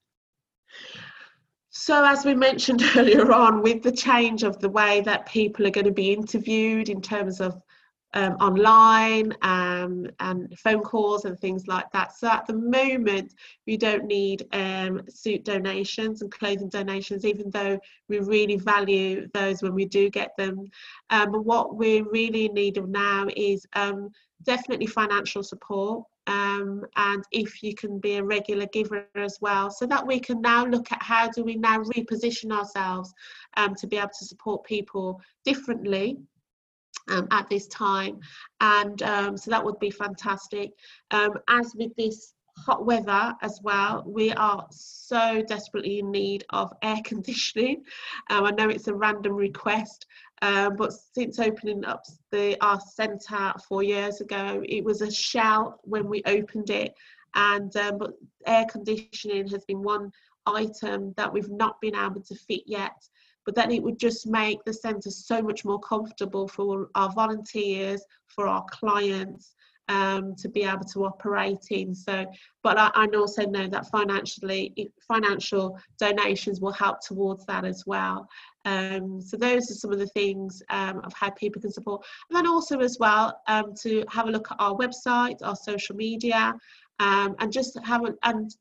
So, 1.70 2.04
as 2.04 2.24
we 2.24 2.34
mentioned 2.34 2.82
earlier 2.96 3.32
on, 3.32 3.62
with 3.62 3.82
the 3.82 3.92
change 3.92 4.42
of 4.42 4.58
the 4.58 4.70
way 4.70 5.00
that 5.02 5.26
people 5.26 5.66
are 5.66 5.70
going 5.70 5.86
to 5.86 5.92
be 5.92 6.12
interviewed 6.12 6.88
in 6.88 7.00
terms 7.00 7.40
of 7.40 7.60
um, 8.14 8.34
online 8.34 9.34
um, 9.42 10.06
and 10.20 10.58
phone 10.58 10.82
calls 10.82 11.24
and 11.24 11.38
things 11.38 11.66
like 11.66 11.90
that. 11.92 12.16
So, 12.16 12.28
at 12.28 12.46
the 12.46 12.54
moment, 12.54 13.34
we 13.66 13.76
don't 13.76 14.04
need 14.04 14.46
um, 14.52 15.02
suit 15.08 15.44
donations 15.44 16.22
and 16.22 16.30
clothing 16.30 16.68
donations, 16.68 17.24
even 17.24 17.50
though 17.50 17.78
we 18.08 18.20
really 18.20 18.56
value 18.56 19.28
those 19.34 19.62
when 19.62 19.74
we 19.74 19.84
do 19.84 20.08
get 20.10 20.36
them. 20.38 20.68
Um, 21.10 21.32
but 21.32 21.44
what 21.44 21.76
we're 21.76 22.08
really 22.08 22.46
in 22.46 22.54
need 22.54 22.78
of 22.78 22.88
now 22.88 23.26
is 23.36 23.66
um, 23.74 24.10
definitely 24.44 24.86
financial 24.86 25.42
support 25.42 26.04
um, 26.28 26.84
and 26.96 27.24
if 27.32 27.62
you 27.62 27.74
can 27.74 27.98
be 27.98 28.16
a 28.16 28.24
regular 28.24 28.66
giver 28.66 29.06
as 29.14 29.38
well 29.40 29.70
so 29.70 29.86
that 29.86 30.06
we 30.06 30.20
can 30.20 30.40
now 30.40 30.64
look 30.64 30.92
at 30.92 31.02
how 31.02 31.28
do 31.28 31.42
we 31.42 31.56
now 31.56 31.78
reposition 31.80 32.52
ourselves 32.52 33.12
to 33.76 33.86
be 33.86 33.96
able 33.96 34.10
to 34.16 34.24
support 34.24 34.62
people 34.64 35.20
differently 35.44 36.18
um, 37.08 37.28
at 37.30 37.48
this 37.48 37.66
time. 37.68 38.20
And 38.60 39.02
um, 39.02 39.36
so 39.36 39.50
that 39.50 39.64
would 39.64 39.78
be 39.78 39.90
fantastic. 39.90 40.72
Um, 41.10 41.34
as 41.48 41.74
with 41.74 41.94
this 41.96 42.34
hot 42.66 42.84
weather 42.84 43.32
as 43.40 43.60
well 43.62 44.02
we 44.04 44.32
are 44.32 44.66
so 44.72 45.40
desperately 45.46 46.00
in 46.00 46.10
need 46.10 46.44
of 46.50 46.72
air 46.82 46.98
conditioning. 47.04 47.84
Um, 48.30 48.46
i 48.46 48.50
know 48.50 48.68
it's 48.68 48.88
a 48.88 48.94
random 48.94 49.34
request 49.34 50.06
um, 50.42 50.76
but 50.76 50.92
since 50.92 51.38
opening 51.38 51.84
up 51.84 52.04
the 52.30 52.56
our 52.64 52.80
centre 52.80 53.52
four 53.68 53.82
years 53.82 54.20
ago, 54.20 54.62
it 54.68 54.84
was 54.84 55.02
a 55.02 55.10
shell 55.10 55.80
when 55.82 56.08
we 56.08 56.22
opened 56.26 56.70
it, 56.70 56.94
and 57.34 57.74
um, 57.76 57.98
but 57.98 58.12
air 58.46 58.66
conditioning 58.70 59.48
has 59.48 59.64
been 59.64 59.82
one 59.82 60.12
item 60.46 61.12
that 61.16 61.32
we've 61.32 61.50
not 61.50 61.80
been 61.80 61.96
able 61.96 62.22
to 62.22 62.34
fit 62.34 62.62
yet. 62.66 62.96
But 63.48 63.54
then 63.54 63.70
it 63.70 63.82
would 63.82 63.98
just 63.98 64.26
make 64.26 64.62
the 64.66 64.74
centre 64.74 65.10
so 65.10 65.40
much 65.40 65.64
more 65.64 65.80
comfortable 65.80 66.46
for 66.46 66.90
our 66.94 67.10
volunteers, 67.10 68.02
for 68.26 68.46
our 68.46 68.62
clients, 68.70 69.54
um, 69.88 70.34
to 70.36 70.50
be 70.50 70.64
able 70.64 70.84
to 70.92 71.06
operate 71.06 71.64
in. 71.70 71.94
So, 71.94 72.26
but 72.62 72.78
I, 72.78 72.90
I 72.94 73.06
also 73.16 73.46
know 73.46 73.66
that 73.66 73.86
financially, 73.86 74.90
financial 75.00 75.78
donations 75.98 76.60
will 76.60 76.72
help 76.72 77.00
towards 77.00 77.46
that 77.46 77.64
as 77.64 77.84
well. 77.86 78.28
Um, 78.66 79.18
so 79.18 79.38
those 79.38 79.70
are 79.70 79.76
some 79.76 79.94
of 79.94 79.98
the 79.98 80.08
things 80.08 80.62
um, 80.68 81.00
of 81.02 81.14
how 81.14 81.30
people 81.30 81.62
can 81.62 81.72
support. 81.72 82.04
And 82.28 82.36
then 82.36 82.46
also 82.46 82.80
as 82.80 82.98
well 83.00 83.40
um, 83.46 83.72
to 83.80 84.04
have 84.10 84.28
a 84.28 84.30
look 84.30 84.50
at 84.50 84.60
our 84.60 84.74
website, 84.74 85.38
our 85.42 85.56
social 85.56 85.96
media, 85.96 86.52
um, 87.00 87.34
and 87.38 87.50
just 87.50 87.78
have 87.82 88.04
a, 88.04 88.12
and 88.24 88.54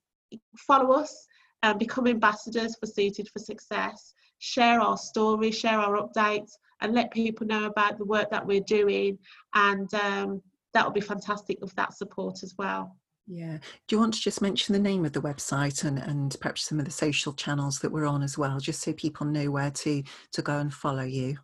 follow 0.57 0.93
us 0.93 1.27
and 1.63 1.77
become 1.77 2.07
ambassadors 2.07 2.77
for 2.79 2.85
Suited 2.85 3.27
for 3.33 3.39
Success. 3.39 4.13
Share 4.39 4.79
our 4.79 4.97
story, 4.97 5.51
share 5.51 5.79
our 5.79 5.97
updates, 5.97 6.53
and 6.81 6.93
let 6.93 7.11
people 7.11 7.47
know 7.47 7.65
about 7.65 7.97
the 7.97 8.05
work 8.05 8.29
that 8.31 8.45
we're 8.45 8.61
doing. 8.61 9.17
And 9.53 9.91
um, 9.93 10.41
that 10.73 10.85
would 10.85 10.93
be 10.93 11.01
fantastic 11.01 11.59
with 11.61 11.75
that 11.75 11.93
support 11.93 12.43
as 12.43 12.55
well. 12.57 12.95
Yeah. 13.27 13.57
Do 13.87 13.95
you 13.95 13.99
want 13.99 14.13
to 14.13 14.21
just 14.21 14.41
mention 14.41 14.73
the 14.73 14.79
name 14.79 15.03
of 15.03 15.11
the 15.11 15.21
website 15.21 15.83
and, 15.83 15.99
and 15.99 16.35
perhaps 16.39 16.63
some 16.63 16.79
of 16.79 16.85
the 16.85 16.91
social 16.91 17.33
channels 17.33 17.79
that 17.79 17.91
we're 17.91 18.05
on 18.05 18.23
as 18.23 18.37
well, 18.37 18.59
just 18.59 18.81
so 18.81 18.93
people 18.93 19.25
know 19.25 19.51
where 19.51 19.71
to, 19.71 20.03
to 20.31 20.41
go 20.41 20.59
and 20.59 20.73
follow 20.73 21.03
you? 21.03 21.37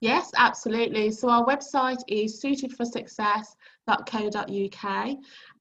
Yes, 0.00 0.30
absolutely. 0.36 1.10
So 1.10 1.28
our 1.28 1.44
website 1.44 2.02
is 2.08 2.42
suitedforsuccess.co.uk. 2.42 5.08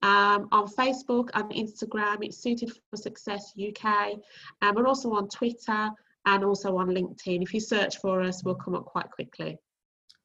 Um, 0.04 0.48
on 0.52 0.68
Facebook 0.68 1.30
and 1.34 1.50
Instagram, 1.52 2.18
it's 2.22 2.38
Suited 2.38 2.72
for 2.90 2.98
Success 2.98 3.54
UK. 3.60 4.20
And 4.62 4.76
we're 4.76 4.88
also 4.88 5.12
on 5.14 5.28
Twitter 5.28 5.90
and 6.28 6.44
also 6.44 6.78
on 6.78 6.90
LinkedIn. 6.90 7.42
If 7.42 7.54
you 7.54 7.60
search 7.60 7.98
for 7.98 8.22
us, 8.22 8.44
we'll 8.44 8.56
come 8.56 8.76
up 8.76 8.86
quite 8.86 9.10
quickly. 9.10 9.58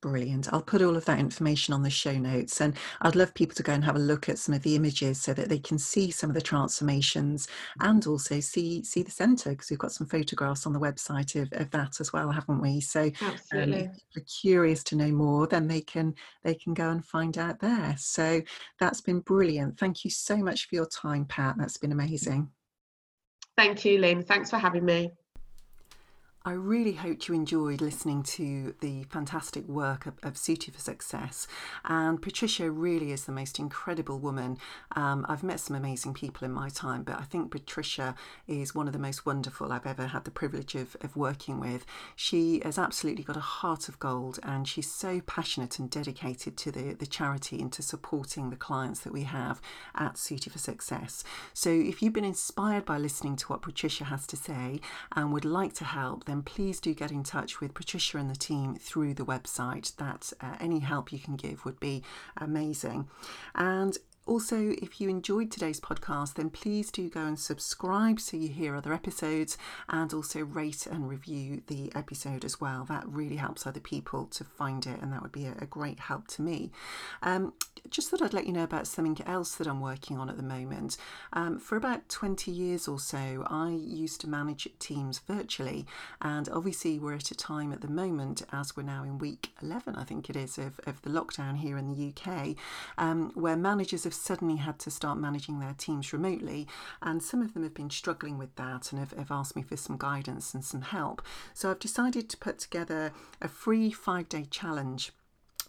Brilliant. 0.01 0.53
I'll 0.53 0.61
put 0.61 0.83
all 0.83 0.97
of 0.97 1.05
that 1.05 1.21
information 1.21 1.73
on 1.73 1.85
the 1.85 1.91
show 1.91 2.19
notes. 2.19 2.61
And 2.61 2.77
I'd 3.03 3.15
love 3.15 3.33
people 3.35 3.55
to 3.55 3.62
go 3.62 3.73
and 3.73 3.85
have 3.85 3.95
a 3.95 4.01
look 4.01 4.29
at 4.29 4.41
some 4.41 4.53
of 4.53 4.62
the 4.62 4.75
images 4.75 5.21
so 5.21 5.33
that 5.33 5.49
they 5.49 5.61
can 5.61 5.79
see 5.79 6.11
some 6.11 6.29
of 6.29 6.35
the 6.35 6.43
transformations 6.43 7.47
and 7.79 8.05
also 8.09 8.41
see 8.41 8.83
see 8.83 9.05
the 9.05 9.12
centre 9.12 9.51
because 9.51 9.71
we've 9.71 9.79
got 9.79 9.93
some 9.93 10.09
photographs 10.09 10.67
on 10.67 10.73
the 10.73 10.81
website 10.81 11.41
of, 11.41 11.49
of 11.53 11.71
that 11.71 12.01
as 12.01 12.12
well, 12.12 12.33
haven't 12.33 12.61
we? 12.61 12.81
So 12.81 13.12
um, 13.55 13.73
if 13.73 13.91
you're 14.17 14.25
curious 14.43 14.83
to 14.85 14.97
know 14.97 15.12
more, 15.12 15.47
then 15.47 15.69
they 15.69 15.83
can 15.83 16.17
they 16.43 16.57
can 16.57 16.75
go 16.75 16.91
and 16.91 17.05
find 17.05 17.38
out 17.38 17.61
there. 17.61 17.95
So 17.97 18.43
that's 18.81 19.01
been 19.01 19.21
brilliant. 19.21 19.79
Thank 19.79 20.05
you 20.05 20.11
so 20.11 20.37
much 20.38 20.67
for 20.67 20.75
your 20.75 20.87
time, 20.87 21.27
Pat. 21.27 21.55
That's 21.59 21.77
been 21.77 21.93
amazing. 21.93 22.51
Thank 23.57 23.85
you, 23.85 23.99
Lynn. 23.99 24.25
Thanks 24.25 24.51
for 24.51 24.59
having 24.59 24.85
me. 24.85 25.12
I 26.45 26.53
really 26.53 26.95
hope 26.95 27.29
you 27.29 27.35
enjoyed 27.37 27.81
listening 27.81 28.25
to 28.25 28.75
the 28.81 29.05
fantastic 29.05 29.69
work 29.69 30.07
of, 30.07 30.15
of 30.25 30.37
for 30.37 30.81
Success. 30.81 31.47
And 31.85 32.21
Patricia 32.21 32.69
really 32.69 33.13
is 33.13 33.27
the 33.27 33.33
most 33.33 33.61
incredible 33.61 34.19
woman. 34.19 34.59
Um, 34.97 35.25
I've 35.29 35.45
met 35.45 35.61
some 35.61 35.77
amazing 35.77 36.15
people 36.15 36.45
in 36.45 36.51
my 36.51 36.69
time, 36.69 37.05
but 37.05 37.17
I 37.17 37.23
think 37.23 37.53
Patricia 37.53 38.17
is 38.49 38.75
one 38.75 38.89
of 38.89 38.93
the 38.93 38.99
most 38.99 39.25
wonderful 39.25 39.73
I've 39.73 39.87
ever 39.87 40.09
had 40.09 40.25
the 40.25 40.33
privilege 40.33 40.75
of, 40.75 40.97
of 41.01 41.15
working 41.15 41.61
with. 41.61 41.87
She 42.17 42.61
has 42.65 42.77
absolutely 42.77 43.23
got 43.23 43.37
a 43.37 43.41
heart 43.41 43.89
of 43.89 44.01
gold 44.01 44.41
and 44.43 44.67
she's 44.67 44.91
so 44.91 45.21
passionate 45.21 45.79
and 45.79 45.89
dedicated 45.89 46.57
to 46.57 46.73
the, 46.73 46.95
the 46.95 47.07
charity 47.07 47.61
and 47.61 47.73
to 47.73 47.83
supporting 47.83 48.51
the 48.51 48.57
clients 48.57 49.01
that 49.01 49.13
we 49.13 49.23
have 49.23 49.61
at 49.95 50.19
Suited 50.19 50.53
for 50.53 50.59
Success. 50.59 51.23
So 51.55 51.71
if 51.71 52.03
you've 52.03 52.13
been 52.13 52.25
inspired 52.25 52.85
by 52.85 52.99
listening 52.99 53.37
to 53.37 53.47
what 53.47 53.63
Patricia 53.63 54.07
has 54.07 54.27
to 54.27 54.37
say 54.37 54.81
and 55.15 55.33
would 55.33 55.45
like 55.45 55.75
to 55.75 55.85
help, 55.85 56.25
then 56.33 56.42
please 56.42 56.81
do 56.81 56.95
get 56.95 57.12
in 57.12 57.23
touch 57.23 57.61
with 57.61 57.75
Patricia 57.75 58.16
and 58.16 58.31
the 58.31 58.35
team 58.35 58.75
through 58.77 59.12
the 59.12 59.25
website. 59.25 59.95
That 59.97 60.33
uh, 60.40 60.57
any 60.59 60.79
help 60.79 61.12
you 61.12 61.18
can 61.18 61.37
give 61.37 61.66
would 61.66 61.79
be 61.79 62.03
amazing. 62.38 63.09
And 63.55 63.99
also, 64.25 64.71
if 64.81 65.01
you 65.01 65.09
enjoyed 65.09 65.51
today's 65.51 65.81
podcast, 65.81 66.35
then 66.35 66.49
please 66.49 66.93
do 66.93 67.11
go 67.11 67.25
and 67.25 67.39
subscribe 67.39 68.21
so 68.21 68.37
you 68.37 68.49
hear 68.49 68.77
other 68.77 68.93
episodes 68.93 69.59
and 69.89 70.15
also 70.15 70.45
rate 70.45 70.87
and 70.87 71.09
review 71.09 71.63
the 71.67 71.91
episode 71.95 72.45
as 72.45 72.61
well. 72.61 72.85
That 72.85 73.09
really 73.09 73.37
helps 73.37 73.67
other 73.67 73.81
people 73.81 74.27
to 74.27 74.45
find 74.45 74.87
it, 74.87 75.01
and 75.03 75.13
that 75.13 75.23
would 75.23 75.33
be 75.33 75.47
a, 75.47 75.67
great 75.73 76.01
help 76.01 76.29
to 76.29 76.43
me. 76.43 76.71
Um, 77.23 77.55
just 77.89 78.11
thought 78.11 78.23
I'd 78.23 78.35
let 78.35 78.47
you 78.47 78.53
know 78.53 78.63
about 78.63 78.87
something 78.87 79.19
else 79.27 79.55
that 79.57 79.67
I'm 79.67 79.81
working 79.81 80.19
on 80.19 80.29
at 80.29 80.37
the 80.37 80.43
moment. 80.43 80.99
Um, 81.33 81.59
for 81.59 81.77
about 81.77 82.09
20 82.09 82.51
years 82.51 82.87
or 82.87 83.01
so, 83.01 83.45
I 83.49 83.71
used 83.71 84.21
to 84.21 84.29
manage 84.29 84.69
teams 84.79 85.19
virtually, 85.19 85.87
and 86.21 86.49
obviously, 86.51 86.99
we're 86.99 87.15
at 87.15 87.31
a 87.31 87.35
time 87.35 87.73
at 87.73 87.81
the 87.81 87.89
moment, 87.89 88.43
as 88.53 88.77
we're 88.77 88.83
now 88.85 89.03
in 89.03 89.19
week 89.19 89.51
11, 89.63 89.97
I 89.97 90.05
think 90.05 90.31
it 90.31 90.37
is, 90.37 90.59
of, 90.59 90.79
of 90.87 91.03
the 91.03 91.11
lockdown 91.11 91.57
here 91.57 91.77
in 91.77 91.89
the 91.89 92.13
UK, 92.13 92.55
um, 92.99 93.33
where 93.35 93.57
managers 93.57 94.07
have 94.12 94.20
suddenly 94.20 94.57
had 94.57 94.79
to 94.81 94.90
start 94.90 95.18
managing 95.18 95.59
their 95.59 95.75
teams 95.77 96.12
remotely, 96.12 96.68
and 97.01 97.22
some 97.22 97.40
of 97.40 97.55
them 97.55 97.62
have 97.62 97.75
been 97.75 97.90
struggling 97.90 98.37
with 98.37 98.55
that 98.57 98.92
and 98.92 98.98
have, 98.98 99.12
have 99.12 99.31
asked 99.31 99.57
me 99.57 99.62
for 99.62 99.77
some 99.77 99.96
guidance 99.96 100.53
and 100.53 100.62
some 100.64 100.83
help. 100.83 101.22
So 101.55 101.70
I've 101.70 101.79
decided 101.79 102.29
to 102.29 102.37
put 102.37 102.59
together 102.59 103.12
a 103.40 103.48
free 103.48 103.90
five 103.90 104.29
day 104.29 104.46
challenge 104.51 105.12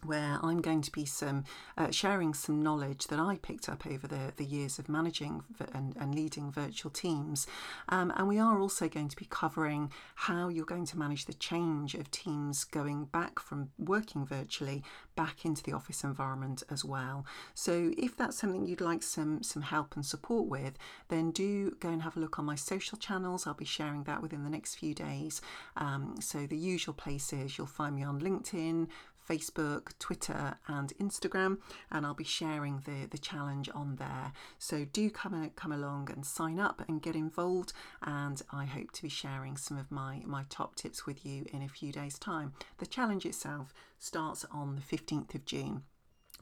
where 0.06 0.40
I'm 0.42 0.62
going 0.62 0.82
to 0.82 0.92
be 0.92 1.06
some 1.06 1.44
uh, 1.78 1.92
sharing 1.92 2.34
some 2.34 2.62
knowledge 2.62 3.08
that 3.08 3.20
I 3.20 3.38
picked 3.42 3.70
up 3.70 3.86
over 3.86 4.08
the, 4.08 4.34
the 4.36 4.46
years 4.46 4.80
of 4.80 4.90
managing 4.90 5.44
and, 5.74 5.96
and 6.00 6.16
leading 6.16 6.52
virtual 6.52 6.92
teams. 6.92 7.48
Um, 7.90 8.12
and 8.16 8.28
we 8.28 8.40
are 8.40 8.60
also 8.60 8.88
going 8.88 9.10
to 9.10 9.16
be 9.16 9.26
covering 9.26 9.92
how 10.16 10.50
you're 10.50 10.66
going 10.66 10.86
to 10.88 10.98
manage 10.98 11.26
the 11.26 11.34
change 11.34 11.96
of 11.96 12.12
teams 12.12 12.64
going 12.64 13.06
back 13.06 13.40
from 13.40 13.70
working 13.78 14.26
virtually 14.26 14.84
back 15.16 15.46
into 15.46 15.64
the 15.64 15.74
office 15.74 16.04
environment 16.04 16.64
as 16.70 16.84
well. 16.84 17.26
So 17.54 17.92
if 17.98 18.18
that's 18.18 18.38
something 18.38 18.66
you'd 18.66 18.82
like 18.82 19.04
some 19.04 19.44
some 19.44 19.62
help 19.62 19.96
and 19.96 20.06
support 20.06 20.48
with, 20.48 20.74
then 21.10 21.32
do 21.32 21.72
go 21.80 21.90
and 21.90 22.02
have 22.02 22.18
a 22.18 22.20
look 22.20 22.40
on 22.40 22.46
my 22.46 22.56
social 22.56 22.98
channels. 22.98 23.46
I'll 23.46 23.54
be 23.54 23.66
sharing 23.66 24.04
that 24.04 24.22
within 24.22 24.44
the 24.44 24.50
next 24.50 24.76
few 24.76 24.94
days. 24.94 25.42
Um, 25.78 26.16
so 26.20 26.46
the 26.48 26.58
usual 26.58 26.94
places 26.94 27.58
you'll 27.58 27.68
find 27.68 27.96
me 27.96 28.04
on 28.04 28.20
LinkedIn, 28.20 28.88
Facebook, 29.28 29.98
Twitter, 30.00 30.58
and 30.68 30.94
Instagram, 31.00 31.58
and 31.92 32.06
I'll 32.06 32.14
be 32.14 32.24
sharing 32.24 32.82
the, 32.86 33.08
the 33.10 33.18
challenge 33.18 33.70
on 33.74 33.96
there. 33.98 34.34
So 34.60 34.86
do 34.86 35.10
come 35.10 35.34
and 35.34 35.56
come 35.56 35.72
along 35.72 36.10
and 36.12 36.26
sign 36.26 36.60
up 36.60 36.84
and 36.88 37.02
get 37.02 37.16
involved. 37.16 37.74
And 38.02 38.42
I 38.52 38.66
hope 38.66 38.92
to 38.94 39.04
be 39.04 39.10
sharing 39.10 39.58
some 39.58 39.78
of 39.78 39.92
my 39.92 40.22
my 40.26 40.44
top 40.50 40.76
tips 40.76 41.06
with 41.06 41.26
you 41.26 41.46
in 41.52 41.62
a 41.62 41.68
few 41.68 41.92
days' 41.92 42.20
time. 42.20 42.54
The 42.78 42.86
challenge 42.86 43.26
itself 43.26 43.74
starts 44.00 44.46
on 44.52 44.76
the 44.76 44.82
15th 44.82 45.36
of 45.36 45.46
June. 45.46 45.84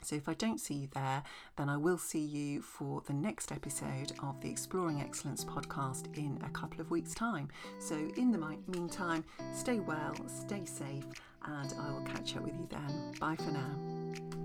So 0.03 0.15
if 0.15 0.27
I 0.27 0.33
don't 0.33 0.59
see 0.59 0.73
you 0.73 0.89
there, 0.93 1.23
then 1.57 1.69
I 1.69 1.77
will 1.77 1.97
see 1.97 2.25
you 2.25 2.61
for 2.61 3.03
the 3.05 3.13
next 3.13 3.51
episode 3.51 4.13
of 4.23 4.41
the 4.41 4.49
Exploring 4.49 4.99
Excellence 4.99 5.45
podcast 5.45 6.17
in 6.17 6.39
a 6.43 6.49
couple 6.49 6.81
of 6.81 6.89
weeks' 6.89 7.13
time. 7.13 7.49
So 7.79 7.95
in 8.17 8.31
the 8.31 8.57
meantime, 8.67 9.23
stay 9.53 9.79
well, 9.79 10.15
stay 10.27 10.65
safe, 10.65 11.05
and 11.45 11.73
I 11.79 11.91
will 11.91 12.01
catch 12.01 12.35
up 12.35 12.43
with 12.43 12.53
you 12.53 12.67
then. 12.69 13.13
Bye 13.19 13.35
for 13.35 13.51
now. 13.51 14.40